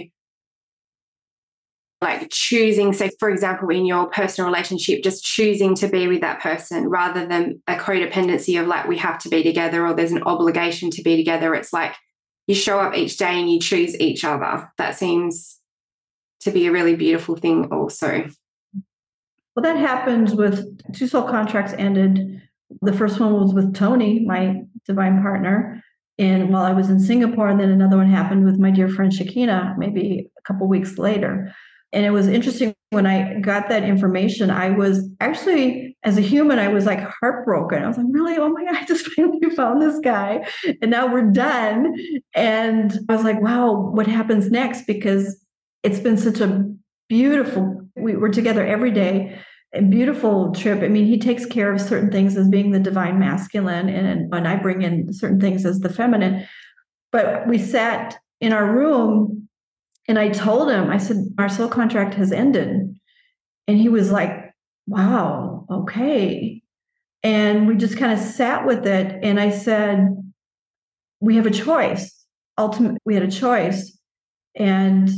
[2.02, 6.42] like choosing, say, for example, in your personal relationship, just choosing to be with that
[6.42, 10.24] person rather than a codependency of like, we have to be together or there's an
[10.24, 11.56] obligation to be together.
[11.56, 11.96] It's like
[12.48, 14.70] you show up each day and you choose each other.
[14.78, 15.60] That seems
[16.42, 18.28] to be a really beautiful thing, also.
[19.56, 22.42] Well, that happened with two soul contracts ended.
[22.82, 25.84] The first one was with Tony, my divine partner
[26.18, 29.12] and while I was in Singapore, and then another one happened with my dear friend
[29.12, 31.54] Shakina, maybe a couple weeks later.
[31.94, 34.50] And it was interesting when I got that information.
[34.50, 37.84] I was actually, as a human, I was like heartbroken.
[37.84, 38.38] I was like, really?
[38.38, 40.48] Oh my God, I just finally found this guy.
[40.82, 41.96] And now we're done.
[42.34, 44.88] And I was like, wow, what happens next?
[44.88, 45.44] Because
[45.84, 46.72] it's been such a
[47.10, 49.38] beautiful, we were together every day
[49.74, 50.84] a beautiful trip.
[50.84, 54.48] I mean, he takes care of certain things as being the divine masculine, and, and
[54.48, 56.46] I bring in certain things as the feminine.
[57.12, 59.48] But we sat in our room
[60.08, 62.98] and I told him, I said, our soul contract has ended.
[63.68, 64.54] And he was like,
[64.88, 66.62] wow, okay.
[67.24, 69.20] And we just kind of sat with it.
[69.24, 70.10] And I said,
[71.20, 72.26] we have a choice.
[72.58, 73.98] Ultimately, we had a choice.
[74.56, 75.10] And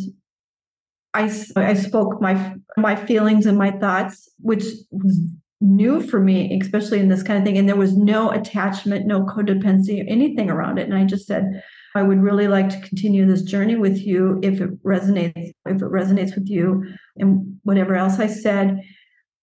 [1.14, 5.20] I, I spoke my my feelings and my thoughts, which was
[5.62, 7.58] new for me, especially in this kind of thing.
[7.58, 10.90] And there was no attachment, no codependency, anything around it.
[10.90, 11.64] And I just said,
[11.96, 15.92] I would really like to continue this journey with you if it resonates, if it
[15.92, 16.84] resonates with you,
[17.18, 18.82] and whatever else I said.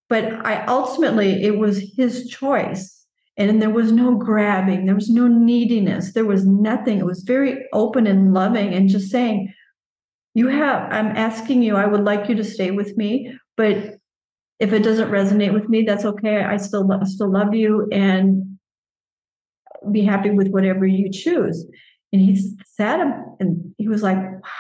[0.09, 2.96] But I ultimately, it was his choice.
[3.37, 6.98] And there was no grabbing, there was no neediness, there was nothing.
[6.98, 9.54] It was very open and loving and just saying,
[10.34, 13.98] You have, I'm asking you, I would like you to stay with me, but
[14.60, 16.42] if it doesn't resonate with me, that's okay.
[16.42, 18.58] I still, still love you and
[19.90, 21.66] be happy with whatever you choose.
[22.12, 23.00] And he sat
[23.40, 24.18] and he was like,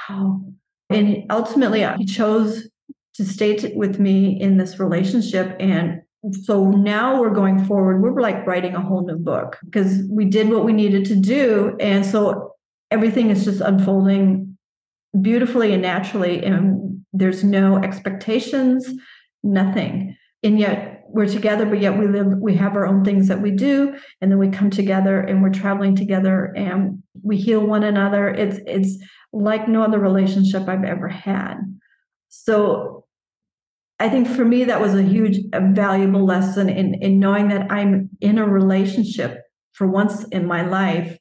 [0.08, 0.42] wow.
[0.88, 2.68] And ultimately, uh, he chose
[3.14, 5.56] to stay t- with me in this relationship.
[5.60, 6.02] And
[6.42, 8.02] so now we're going forward.
[8.02, 11.76] We're like writing a whole new book because we did what we needed to do.
[11.78, 12.54] And so
[12.90, 14.49] everything is just unfolding
[15.18, 16.44] beautifully and naturally.
[16.44, 18.88] And there's no expectations,
[19.42, 20.16] nothing.
[20.42, 23.50] And yet we're together, but yet we live, we have our own things that we
[23.50, 28.28] do, and then we come together and we're traveling together and we heal one another.
[28.28, 31.56] It's it's like no other relationship I've ever had.
[32.28, 33.06] So
[33.98, 37.70] I think for me that was a huge a valuable lesson in in knowing that
[37.70, 39.42] I'm in a relationship
[39.72, 41.18] for once in my life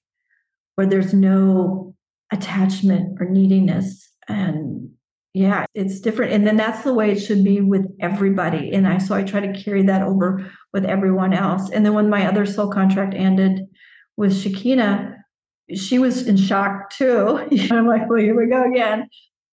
[0.75, 1.88] where there's no
[2.31, 4.89] attachment or neediness and
[5.33, 8.97] yeah it's different and then that's the way it should be with everybody and i
[8.97, 12.45] so i try to carry that over with everyone else and then when my other
[12.45, 13.61] soul contract ended
[14.17, 15.15] with shakina
[15.75, 17.39] she was in shock too
[17.71, 19.07] i'm like well here we go again.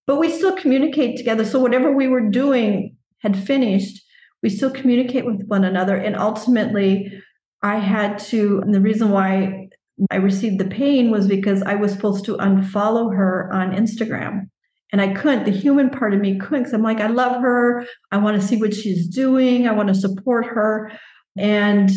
[0.07, 4.03] But we still communicate together so whatever we were doing had finished
[4.43, 7.23] we still communicate with one another and ultimately
[7.63, 9.66] i had to and the reason why
[10.11, 14.47] i received the pain was because i was supposed to unfollow her on instagram
[14.93, 17.85] and I couldn't, the human part of me couldn't I'm like, I love her.
[18.13, 19.67] I want to see what she's doing.
[19.67, 20.93] I want to support her.
[21.37, 21.91] And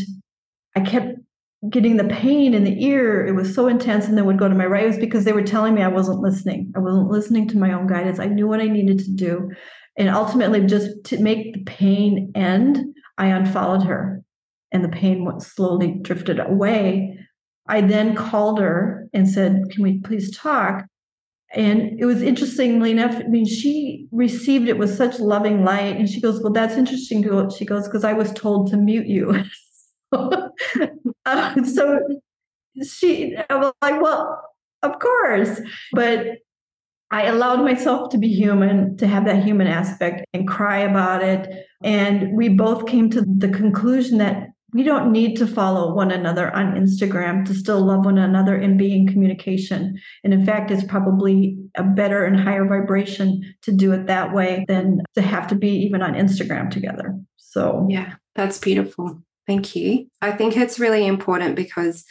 [0.75, 1.17] I kept
[1.69, 3.25] getting the pain in the ear.
[3.25, 4.07] It was so intense.
[4.07, 4.83] And then would go to my right.
[4.83, 6.71] It was because they were telling me I wasn't listening.
[6.75, 8.19] I wasn't listening to my own guidance.
[8.19, 9.51] I knew what I needed to do.
[9.97, 12.79] And ultimately, just to make the pain end,
[13.17, 14.23] I unfollowed her
[14.71, 17.17] and the pain slowly drifted away.
[17.69, 20.85] I then called her and said, Can we please talk?
[21.53, 25.95] And it was interestingly enough, I mean, she received it with such loving light.
[25.95, 27.23] And she goes, Well, that's interesting.
[27.57, 29.43] She goes, Because I was told to mute you.
[30.11, 31.99] uh, so
[32.83, 34.41] she, I was like, Well,
[34.81, 35.61] of course.
[35.93, 36.25] But
[37.11, 41.65] I allowed myself to be human, to have that human aspect and cry about it.
[41.83, 46.53] And we both came to the conclusion that we don't need to follow one another
[46.55, 49.99] on Instagram to still love one another and be in communication.
[50.23, 54.65] And in fact, it's probably a better and higher vibration to do it that way
[54.67, 57.19] than to have to be even on Instagram together.
[57.37, 59.21] So, yeah, that's beautiful.
[59.47, 60.07] Thank you.
[60.21, 62.05] I think it's really important because,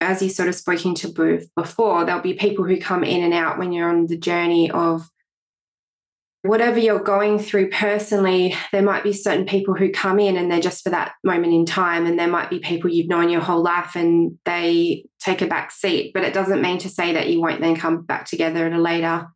[0.00, 3.32] as you sort of spoke into Booth before, there'll be people who come in and
[3.32, 5.08] out when you're on the journey of
[6.42, 10.60] whatever you're going through personally, there might be certain people who come in and they're
[10.60, 12.06] just for that moment in time.
[12.06, 15.72] And there might be people you've known your whole life and they take a back
[15.72, 16.12] seat.
[16.14, 18.80] But it doesn't mean to say that you won't then come back together at a
[18.80, 19.26] later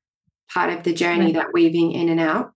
[0.53, 2.53] part of the journey, that weaving in and out.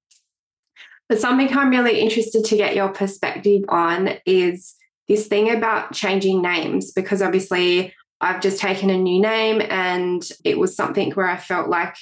[1.08, 4.74] But something I'm really interested to get your perspective on is
[5.08, 10.58] this thing about changing names, because obviously I've just taken a new name and it
[10.58, 11.96] was something where I felt like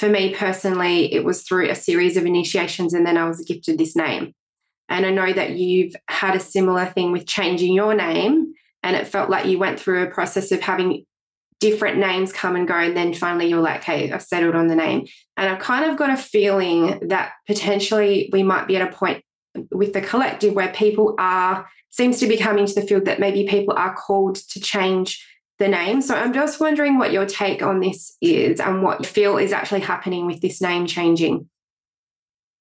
[0.00, 3.76] for me personally, it was through a series of initiations, and then I was gifted
[3.76, 4.34] this name.
[4.88, 9.06] And I know that you've had a similar thing with changing your name, and it
[9.06, 11.04] felt like you went through a process of having
[11.60, 12.76] different names come and go.
[12.76, 15.06] And then finally, you're like, hey, I've settled on the name.
[15.36, 19.22] And I've kind of got a feeling that potentially we might be at a point
[19.70, 23.46] with the collective where people are, seems to be coming to the field that maybe
[23.46, 25.22] people are called to change
[25.60, 26.00] the name.
[26.00, 29.52] So I'm just wondering what your take on this is and what you feel is
[29.52, 31.48] actually happening with this name changing.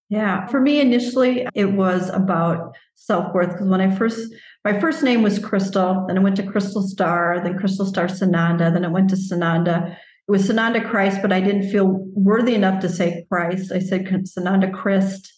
[0.10, 4.32] Yeah, for me initially it was about self-worth because when I first
[4.66, 8.72] my first name was Crystal, then I went to Crystal Star, then Crystal Star Sananda,
[8.74, 9.91] then I went to Sananda.
[9.93, 13.72] It was Sananda Christ, but I didn't feel worthy enough to say Christ.
[13.72, 15.30] I said Sananda Kryst.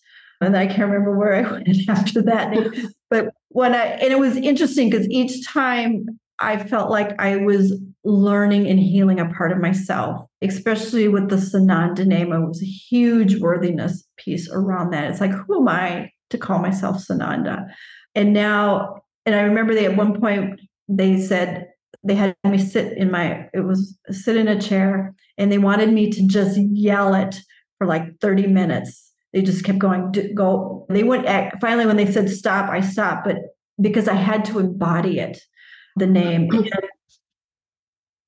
[0.42, 2.92] And I can't remember where I went after that.
[3.12, 7.80] but when I, and it was interesting because each time I felt like I was
[8.04, 12.34] learning and healing a part of myself, especially with the Sananda name.
[12.34, 15.10] It was a huge worthiness piece around that.
[15.10, 17.68] It's like, who am I to call myself Sananda?
[18.16, 21.68] And now, and I remember they at one point they said
[22.04, 25.94] they had me sit in my it was sit in a chair and they wanted
[25.94, 27.36] me to just yell it
[27.78, 29.12] for like 30 minutes.
[29.34, 30.86] They just kept going, go.
[30.90, 31.28] They went
[31.62, 33.38] finally when they said stop, I stopped, but
[33.80, 35.40] because I had to embody it
[35.96, 36.50] the name.
[36.50, 36.68] Mm-hmm.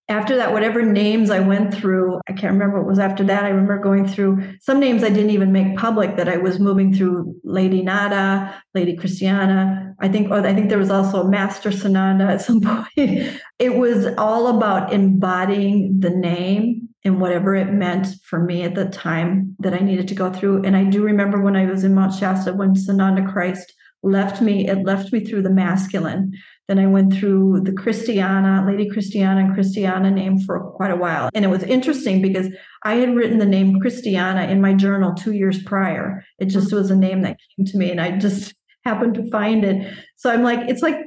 [0.09, 3.45] after that, whatever names I went through, I can't remember what was after that.
[3.45, 6.93] I remember going through some names I didn't even make public that I was moving
[6.93, 9.95] through Lady Nada, Lady Christiana.
[9.99, 12.61] I think, I think there was also Master Sananda at some
[12.95, 13.39] point.
[13.59, 18.85] It was all about embodying the name and whatever it meant for me at the
[18.85, 20.63] time that I needed to go through.
[20.63, 23.65] And I do remember when I was in Mount Shasta, when Sananda Kryst
[24.03, 26.33] left me, it left me through the masculine.
[26.67, 31.29] Then I went through the Christiana, Lady Christiana and Christiana name for quite a while.
[31.33, 32.47] And it was interesting because
[32.83, 36.23] I had written the name Christiana in my journal two years prior.
[36.39, 38.53] It just was a name that came to me and I just
[38.85, 39.93] happened to find it.
[40.15, 40.97] So I'm like, it's like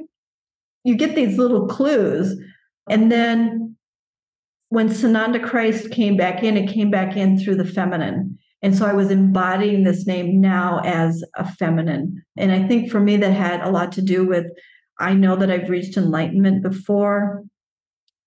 [0.83, 2.39] you get these little clues.
[2.89, 3.75] And then
[4.69, 8.37] when Sananda Kryst came back in, it came back in through the feminine.
[8.61, 12.23] And so I was embodying this name now as a feminine.
[12.37, 14.45] And I think for me, that had a lot to do with
[14.99, 17.43] I know that I've reached enlightenment before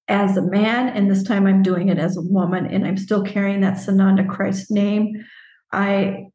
[0.09, 3.23] as a man, and this time I'm doing it as a woman, and I'm still
[3.23, 5.25] carrying that Sananda Kryst name.
[5.73, 6.27] I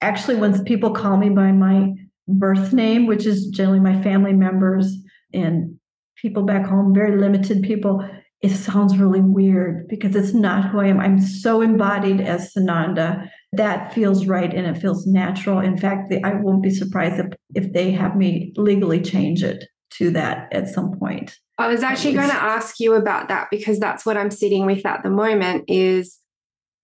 [0.00, 1.92] actually, when people call me by my
[2.28, 4.94] birth name, which is generally my family members
[5.32, 5.78] and
[6.16, 8.06] people back home, very limited people,
[8.42, 11.00] it sounds really weird because it's not who I am.
[11.00, 13.28] I'm so embodied as Sananda.
[13.52, 15.60] That feels right and it feels natural.
[15.60, 19.64] In fact, I won't be surprised if, if they have me legally change it
[19.98, 21.38] to that at some point.
[21.58, 24.86] I was actually going to ask you about that because that's what I'm sitting with
[24.86, 26.18] at the moment is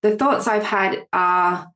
[0.02, 1.68] the thoughts I've had are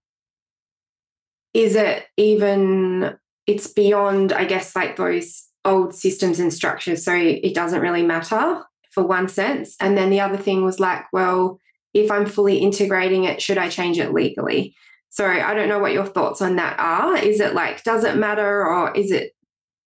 [1.55, 3.17] is it even
[3.47, 8.63] it's beyond I guess like those old systems and structures so it doesn't really matter
[8.93, 9.75] for one sense.
[9.81, 11.59] And then the other thing was like, well,
[11.95, 14.75] if I'm fully integrating it, should I change it legally?
[15.11, 17.17] So I don't know what your thoughts on that are.
[17.17, 19.33] Is it like, does it matter or is it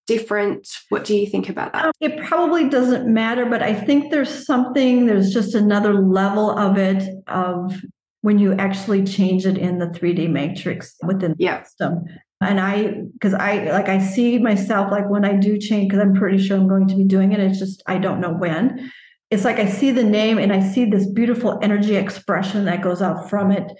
[0.07, 0.69] different?
[0.89, 1.87] What do you think about that?
[1.87, 6.79] Um, it probably doesn't matter, but I think there's something, there's just another level of
[6.79, 7.75] it of
[8.21, 11.63] when you actually change it in the 3D matrix within the yeah.
[11.65, 12.05] system.
[12.41, 16.15] And I, because I like, I see myself like when I do change, because I'm
[16.15, 17.41] pretty sure I'm going to be doing it.
[17.41, 18.93] It's just, I don't know when.
[19.31, 23.03] It's like I see the name and I see this beautiful energy expression that goes
[23.03, 23.73] out from it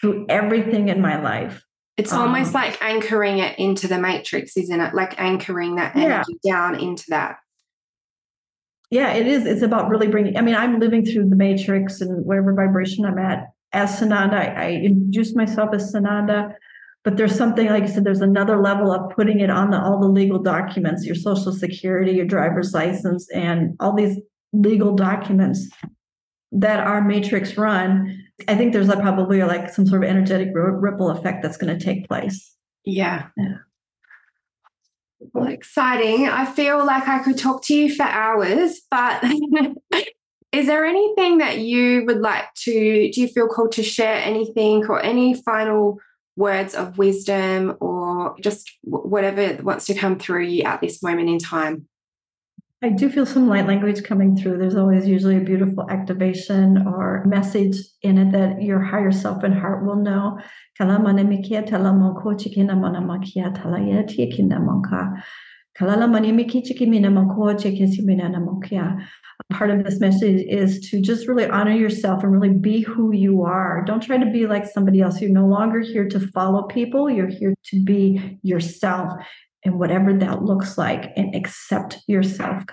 [0.00, 1.62] through everything in my life.
[1.96, 4.94] It's um, almost like anchoring it into the matrix, isn't it?
[4.94, 6.52] Like anchoring that energy yeah.
[6.52, 7.36] down into that.
[8.90, 9.44] Yeah, it is.
[9.44, 13.18] It's about really bringing, I mean, I'm living through the matrix and whatever vibration I'm
[13.18, 14.34] at as Sananda.
[14.34, 16.54] I, I introduced myself as Sananda
[17.08, 19.98] but there's something like I said, there's another level of putting it on the, all
[19.98, 24.18] the legal documents, your social security, your driver's license, and all these
[24.52, 25.68] legal documents
[26.52, 28.24] that are matrix run.
[28.46, 31.84] I think there's like probably like some sort of energetic ripple effect that's going to
[31.84, 32.54] take place.
[32.84, 33.26] Yeah.
[33.36, 33.56] yeah.
[35.34, 36.28] Well, exciting.
[36.28, 39.22] I feel like I could talk to you for hours, but
[40.52, 44.86] is there anything that you would like to do you feel called to share anything
[44.86, 45.98] or any final
[46.36, 51.38] words of wisdom or just whatever wants to come through you at this moment in
[51.38, 51.88] time?
[52.80, 54.58] I do feel some light language coming through.
[54.58, 59.52] There's always usually a beautiful activation or message in it that your higher self and
[59.52, 60.38] heart will know
[69.52, 73.42] part of this message is to just really honor yourself and really be who you
[73.42, 73.84] are.
[73.86, 75.20] Don't try to be like somebody else.
[75.20, 77.08] You're no longer here to follow people.
[77.08, 79.12] You're here to be yourself
[79.68, 82.64] and whatever that looks like and accept yourself.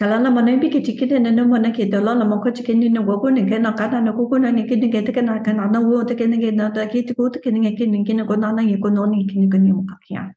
[0.00, 4.00] Na na mana ki dola la moko chiki ni na wogo ni ke na kata
[4.00, 6.26] na kuku na ni ki ni ke te na ka na na wo te ke
[6.26, 8.34] ni ke na ta ki te ku te ke ni ke ni ki na ko
[8.34, 10.34] na na ye ko no ni ki ni ko ni mo ka kia.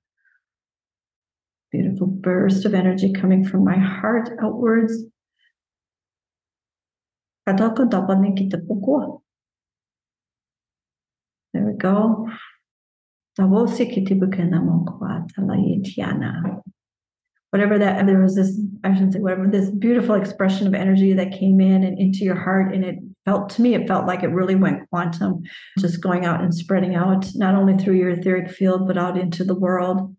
[1.72, 5.04] Beautiful burst of energy coming from my heart outwards.
[15.58, 16.62] Ye tiana
[17.52, 21.32] whatever that there was this i shouldn't say whatever this beautiful expression of energy that
[21.32, 22.98] came in and into your heart and it
[23.28, 25.44] felt to me, it felt like it really went quantum,
[25.80, 29.44] just going out and spreading out, not only through your etheric field, but out into
[29.44, 30.16] the world.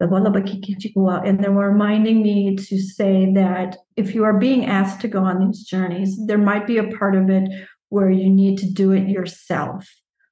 [0.00, 5.22] And they were reminding me to say that if you are being asked to go
[5.22, 7.48] on these journeys, there might be a part of it
[7.92, 9.86] where you need to do it yourself.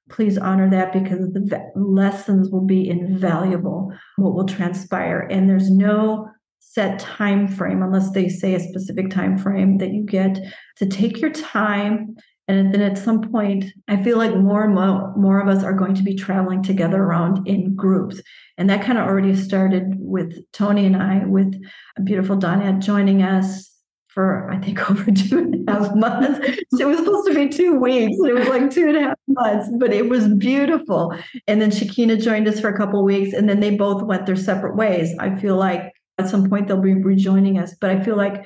[0.09, 5.27] Please honor that because the lessons will be invaluable, what will transpire.
[5.29, 6.27] And there's no
[6.59, 10.39] set time frame unless they say a specific time frame that you get
[10.77, 12.15] to take your time
[12.47, 15.73] and then at some point i feel like more and more, more of us are
[15.73, 18.21] going to be traveling together around in groups
[18.57, 21.53] and that kind of already started with tony and i with
[21.97, 23.70] a beautiful donette joining us
[24.13, 26.39] for I think over two and a half months.
[26.79, 28.17] it was supposed to be two weeks.
[28.19, 31.13] It was like two and a half months, but it was beautiful.
[31.47, 34.35] And then Shakina joined us for a couple weeks, and then they both went their
[34.35, 35.15] separate ways.
[35.19, 38.45] I feel like at some point they'll be rejoining us, but I feel like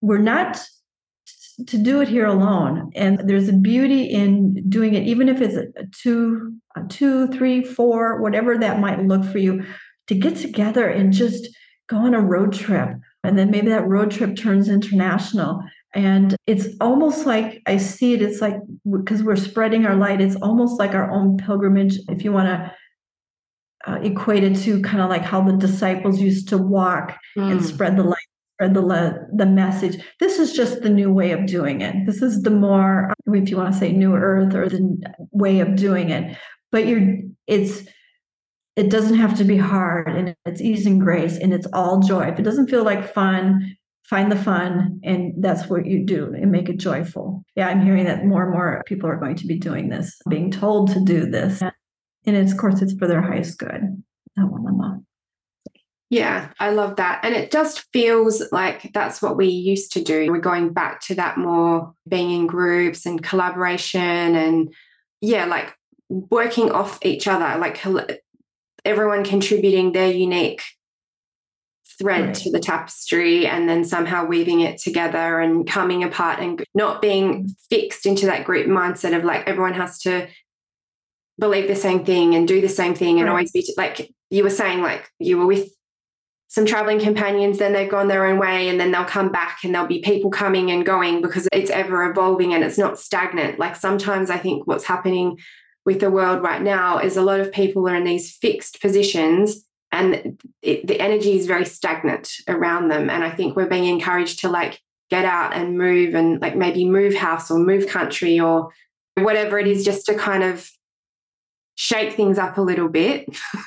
[0.00, 0.60] we're not
[1.68, 2.90] to do it here alone.
[2.94, 7.62] And there's a beauty in doing it, even if it's a two, a two, three,
[7.62, 9.64] four, whatever that might look for you,
[10.08, 11.48] to get together and just
[11.88, 12.90] go on a road trip
[13.24, 15.62] and then maybe that road trip turns international.
[15.94, 18.56] And it's almost like I see it, it's like
[18.90, 22.72] because we're spreading our light, it's almost like our own pilgrimage, if you want to
[23.86, 27.50] uh, equate it to kind of like how the disciples used to walk mm.
[27.50, 28.18] and spread the light
[28.54, 30.02] spread the the message.
[30.20, 32.06] This is just the new way of doing it.
[32.06, 34.96] This is the more, if you want to say, new earth or the
[35.32, 36.36] way of doing it.
[36.70, 37.16] But you're,
[37.46, 37.82] it's
[38.76, 42.28] it doesn't have to be hard and it's ease and grace and it's all joy.
[42.28, 46.50] If it doesn't feel like fun, find the fun and that's what you do and
[46.50, 47.44] make it joyful.
[47.54, 50.50] Yeah, I'm hearing that more and more people are going to be doing this, being
[50.50, 51.62] told to do this.
[51.62, 54.02] And it's, of course, it's for their highest good.
[56.10, 57.20] Yeah, I love that.
[57.24, 60.30] And it just feels like that's what we used to do.
[60.30, 64.72] We're going back to that more being in groups and collaboration and,
[65.20, 65.74] yeah, like
[66.08, 67.78] working off each other, like
[68.84, 70.62] everyone contributing their unique
[71.98, 72.34] thread right.
[72.34, 77.48] to the tapestry and then somehow weaving it together and coming apart and not being
[77.70, 80.26] fixed into that group mindset of like everyone has to
[81.38, 83.30] believe the same thing and do the same thing and right.
[83.30, 85.68] always be t- like you were saying like you were with
[86.48, 89.74] some traveling companions then they've gone their own way and then they'll come back and
[89.74, 93.74] there'll be people coming and going because it's ever evolving and it's not stagnant like
[93.74, 95.36] sometimes i think what's happening
[95.84, 99.64] with the world right now is a lot of people are in these fixed positions
[99.92, 103.10] and it, the energy is very stagnant around them.
[103.10, 104.80] And i think we're being encouraged to like
[105.10, 108.70] get out and move and like maybe move house or move country or
[109.16, 110.68] whatever it is just to kind of
[111.76, 113.28] shake things up a little bit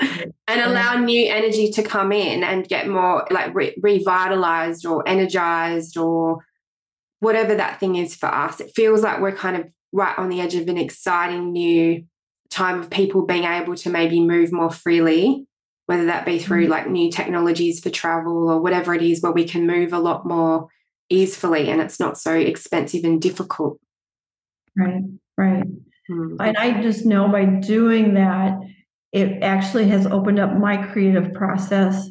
[0.00, 5.96] and allow new energy to come in and get more like re- revitalized or energized
[5.96, 6.44] or
[7.20, 8.60] whatever that thing is for us.
[8.60, 12.04] It feels like we're kind of right on the edge of an exciting new
[12.50, 15.46] time of people being able to maybe move more freely,
[15.86, 16.72] whether that be through mm-hmm.
[16.72, 20.26] like new technologies for travel or whatever it is, where we can move a lot
[20.26, 20.68] more
[21.08, 23.78] easily and it's not so expensive and difficult.
[24.76, 25.02] Right,
[25.36, 25.64] right.
[26.10, 26.40] Mm-hmm.
[26.40, 28.58] And I just know by doing that,
[29.12, 32.08] it actually has opened up my creative process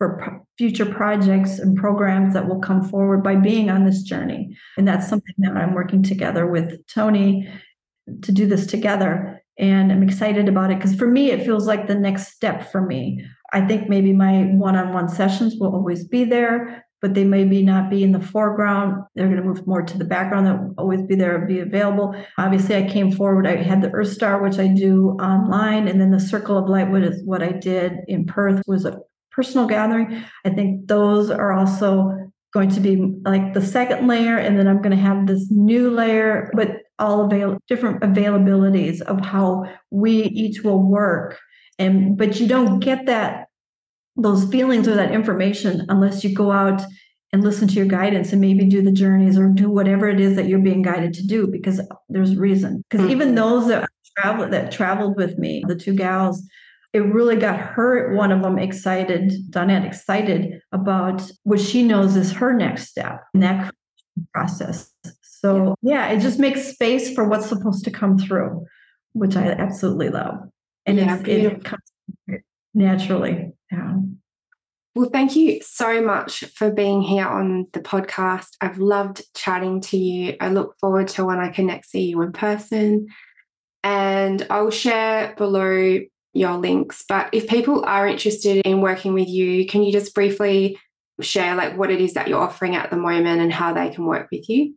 [0.00, 4.56] for future projects and programs that will come forward by being on this journey.
[4.78, 7.46] And that's something that I'm working together with Tony
[8.22, 9.42] to do this together.
[9.58, 12.80] And I'm excited about it because for me, it feels like the next step for
[12.80, 13.22] me.
[13.52, 17.62] I think maybe my one on one sessions will always be there, but they maybe
[17.62, 19.02] not be in the foreground.
[19.14, 20.46] They're going to move more to the background.
[20.46, 22.14] They'll always be there and be available.
[22.38, 23.46] Obviously, I came forward.
[23.46, 26.88] I had the Earth Star, which I do online, and then the Circle of Light,
[27.02, 28.98] is what I did in Perth, was a
[29.40, 30.22] personal gathering.
[30.44, 34.82] I think those are also going to be like the second layer, and then I'm
[34.82, 40.62] going to have this new layer, with all avail different availabilities of how we each
[40.62, 41.38] will work.
[41.78, 43.46] And but you don't get that
[44.16, 46.82] those feelings or that information unless you go out
[47.32, 50.36] and listen to your guidance and maybe do the journeys or do whatever it is
[50.36, 51.80] that you're being guided to do because
[52.10, 52.84] there's reason.
[52.90, 53.12] Because mm-hmm.
[53.12, 53.88] even those that
[54.18, 56.42] travel that traveled with me, the two gals,
[56.92, 62.32] it really got her, one of them excited, Donette excited about what she knows is
[62.32, 63.72] her next step in that
[64.34, 64.92] process.
[65.22, 68.66] So, yeah, it just makes space for what's supposed to come through,
[69.12, 70.50] which I absolutely love.
[70.84, 72.42] And yeah, it comes
[72.74, 73.52] naturally.
[73.70, 73.94] Yeah.
[74.96, 78.48] Well, thank you so much for being here on the podcast.
[78.60, 80.36] I've loved chatting to you.
[80.40, 83.06] I look forward to when I can next see you in person.
[83.84, 86.00] And I'll share below
[86.32, 87.04] your links.
[87.08, 90.78] But if people are interested in working with you, can you just briefly
[91.20, 94.06] share like what it is that you're offering at the moment and how they can
[94.06, 94.74] work with you?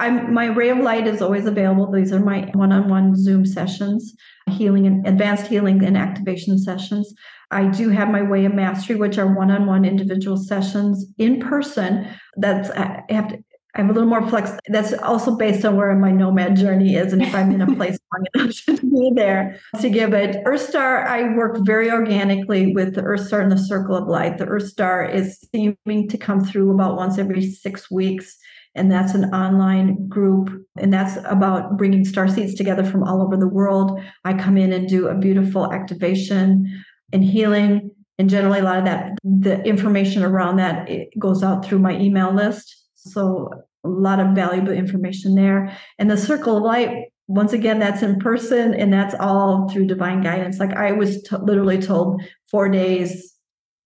[0.00, 1.90] I'm, my ray of light is always available.
[1.90, 4.14] These are my one-on-one Zoom sessions,
[4.48, 7.12] healing and advanced healing and activation sessions.
[7.50, 12.06] I do have my way of mastery, which are one-on-one individual sessions in person.
[12.36, 13.38] That's I have to
[13.78, 14.50] I have a little more flex.
[14.66, 17.96] That's also based on where my nomad journey is and if I'm in a place
[18.12, 20.42] long enough to be there to give it.
[20.46, 24.38] Earth Star, I work very organically with the Earth Star and the Circle of Light.
[24.38, 28.36] The Earth Star is seeming to come through about once every six weeks.
[28.74, 30.50] And that's an online group.
[30.76, 34.00] And that's about bringing star seeds together from all over the world.
[34.24, 36.66] I come in and do a beautiful activation
[37.12, 37.92] and healing.
[38.18, 41.96] And generally, a lot of that, the information around that it goes out through my
[41.96, 42.74] email list.
[42.96, 43.50] So
[43.84, 45.76] a lot of valuable information there.
[45.98, 50.22] And the circle of light, once again, that's in person and that's all through divine
[50.22, 50.58] guidance.
[50.58, 53.34] Like I was t- literally told four days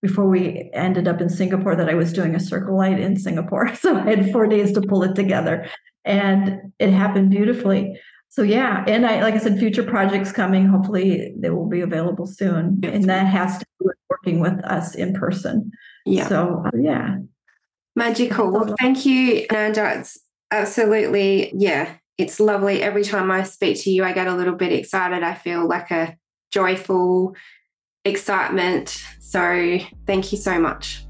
[0.00, 3.72] before we ended up in Singapore that I was doing a circle light in Singapore.
[3.76, 5.68] So I had four days to pull it together
[6.04, 7.98] and it happened beautifully.
[8.28, 10.66] So yeah, and I like I said, future projects coming.
[10.66, 12.94] Hopefully, they will be available soon, yes.
[12.94, 15.70] and that has to do with working with us in person.
[16.06, 16.28] Yeah.
[16.28, 17.16] So yeah,
[17.94, 18.50] Magical.
[18.50, 19.98] Well, thank you, Nanda.
[19.98, 20.18] It's
[20.50, 22.82] absolutely, yeah, it's lovely.
[22.82, 25.22] Every time I speak to you, I get a little bit excited.
[25.22, 26.16] I feel like a
[26.50, 27.34] joyful
[28.04, 29.02] excitement.
[29.20, 31.04] So thank you so much.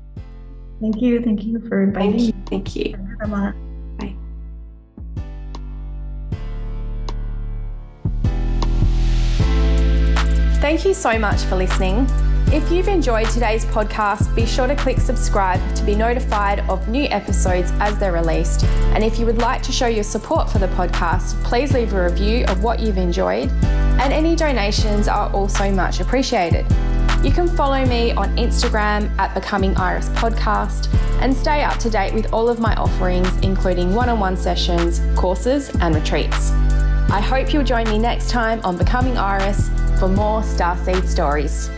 [0.81, 1.23] Thank you.
[1.23, 2.35] Thank you for inviting me.
[2.47, 2.97] Thank you.
[3.27, 3.53] Bye.
[10.61, 12.07] Thank you so much for listening.
[12.53, 17.05] If you've enjoyed today's podcast, be sure to click subscribe to be notified of new
[17.05, 18.65] episodes as they're released.
[18.93, 22.05] And if you would like to show your support for the podcast, please leave a
[22.05, 23.51] review of what you've enjoyed.
[23.63, 26.67] And any donations are also much appreciated.
[27.25, 30.93] You can follow me on Instagram at Becoming Iris Podcast
[31.23, 35.01] and stay up to date with all of my offerings, including one on one sessions,
[35.19, 36.51] courses, and retreats.
[37.11, 41.71] I hope you'll join me next time on Becoming Iris for more Starseed stories.